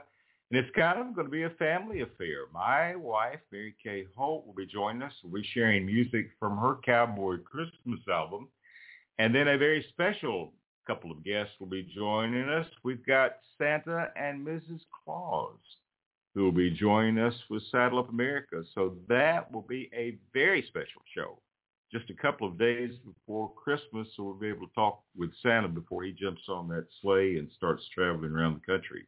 [0.50, 2.46] And it's kind of going to be a family affair.
[2.52, 5.12] My wife, Mary Kay Holt, will be joining us.
[5.22, 8.48] We'll be sharing music from her Cowboy Christmas album.
[9.18, 10.52] And then a very special
[10.86, 12.66] couple of guests will be joining us.
[12.82, 14.80] We've got Santa and Mrs.
[15.04, 15.58] Claus
[16.34, 18.62] who will be joining us with Saddle Up America.
[18.74, 21.38] So that will be a very special show.
[21.90, 25.66] Just a couple of days before Christmas, so we'll be able to talk with Santa
[25.66, 29.06] before he jumps on that sleigh and starts traveling around the country.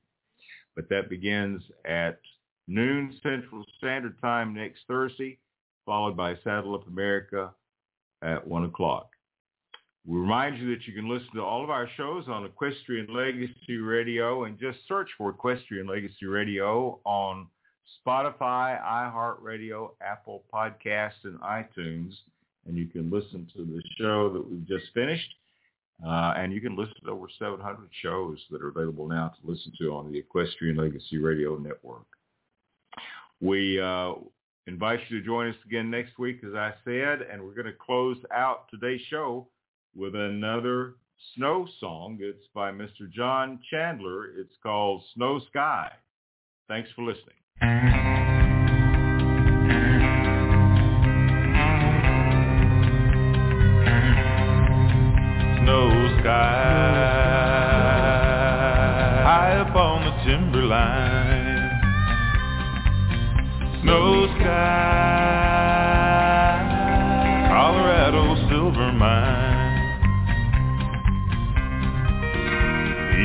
[0.74, 2.20] But that begins at
[2.66, 5.38] noon Central Standard Time next Thursday,
[5.84, 7.52] followed by Saddle Up America
[8.22, 9.10] at 1 o'clock.
[10.06, 13.76] We remind you that you can listen to all of our shows on Equestrian Legacy
[13.76, 17.46] Radio and just search for Equestrian Legacy Radio on
[18.04, 22.14] Spotify, iHeartRadio, Apple Podcasts, and iTunes.
[22.66, 25.34] And you can listen to the show that we've just finished.
[26.04, 29.72] Uh, and you can listen to over 700 shows that are available now to listen
[29.78, 32.06] to on the Equestrian Legacy Radio Network.
[33.40, 34.14] We uh,
[34.66, 37.72] invite you to join us again next week, as I said, and we're going to
[37.72, 39.48] close out today's show
[39.94, 40.94] with another
[41.36, 42.18] snow song.
[42.20, 43.10] It's by Mr.
[43.10, 44.36] John Chandler.
[44.38, 45.90] It's called Snow Sky.
[46.68, 48.01] Thanks for listening.
[60.82, 61.80] Timberline.
[63.82, 65.48] Snow sky,
[67.48, 69.60] Colorado silver mine.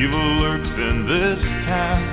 [0.04, 2.04] Evil lurks in this town.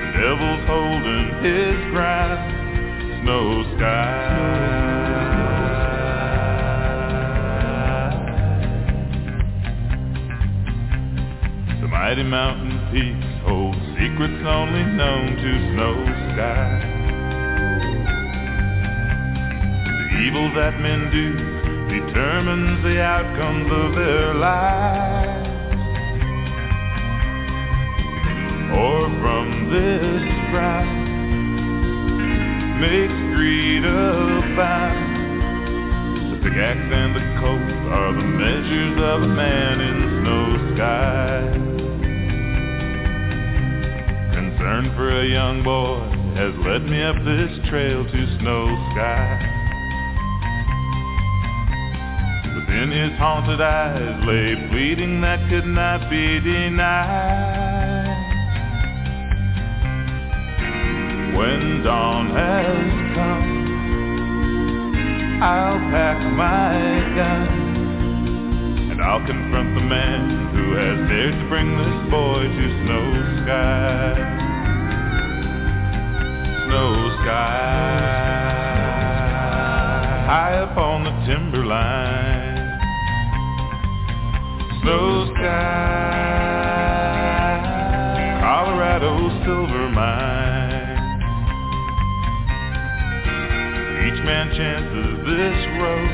[0.00, 2.40] The devil's holding his ground.
[3.22, 3.44] Snow
[3.76, 4.22] sky.
[12.04, 16.80] Mighty mountain peaks hold secrets only known to snow sky.
[19.86, 21.36] The evil that men do
[22.00, 25.54] determines the outcomes of their lives.
[28.74, 30.98] or from this strife
[32.82, 35.14] makes greed abound.
[36.32, 41.23] The pickaxe and the coat are the measures of a man in snow sky.
[45.24, 46.00] A young boy
[46.36, 49.40] has led me up this trail to snow sky.
[52.56, 58.04] Within his haunted eyes lay pleading that could not be denied.
[61.34, 63.50] when dawn has come,
[65.42, 66.74] I'll pack my
[67.16, 67.48] gun
[68.92, 74.53] and I'll confront the man who has dared to bring this boy to snow sky.
[76.66, 78.24] Snow sky,
[80.26, 82.54] high up on the timberline.
[84.80, 86.24] Snow sky,
[88.40, 89.12] Colorado
[89.44, 91.20] silver mine.
[94.06, 96.12] Each man chances this road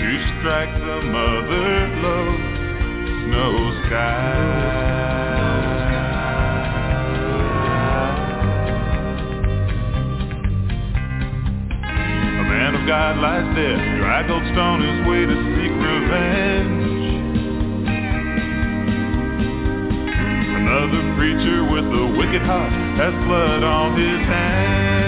[0.00, 1.68] to strike the mother
[2.00, 2.26] blow,
[3.26, 3.52] snow
[3.86, 5.29] sky.
[12.90, 16.82] God lies dead, dry gold stone his way to seek revenge.
[20.58, 24.99] Another preacher with a wicked heart has blood on his hands.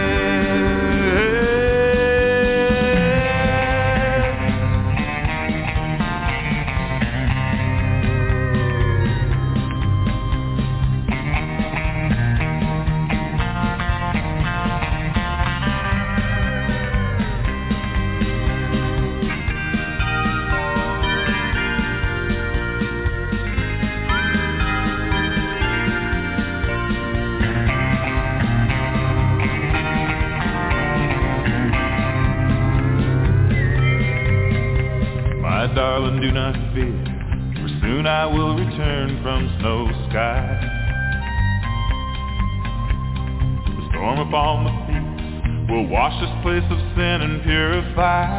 [46.23, 48.31] This place of sin and purify.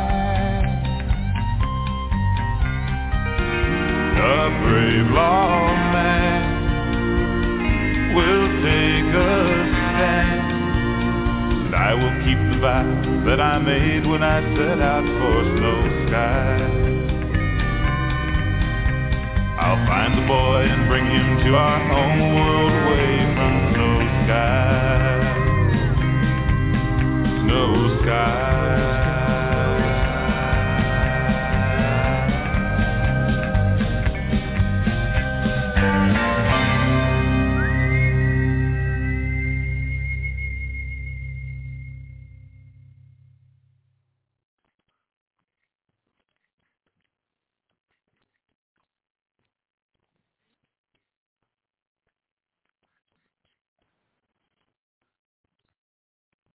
[4.23, 6.43] A brave lawman
[8.15, 9.35] will take a
[9.91, 10.47] stand.
[11.67, 12.87] And I will keep the vow
[13.25, 16.63] that I made when I set out for snow sky.
[19.59, 21.92] I'll find the boy and bring him to our home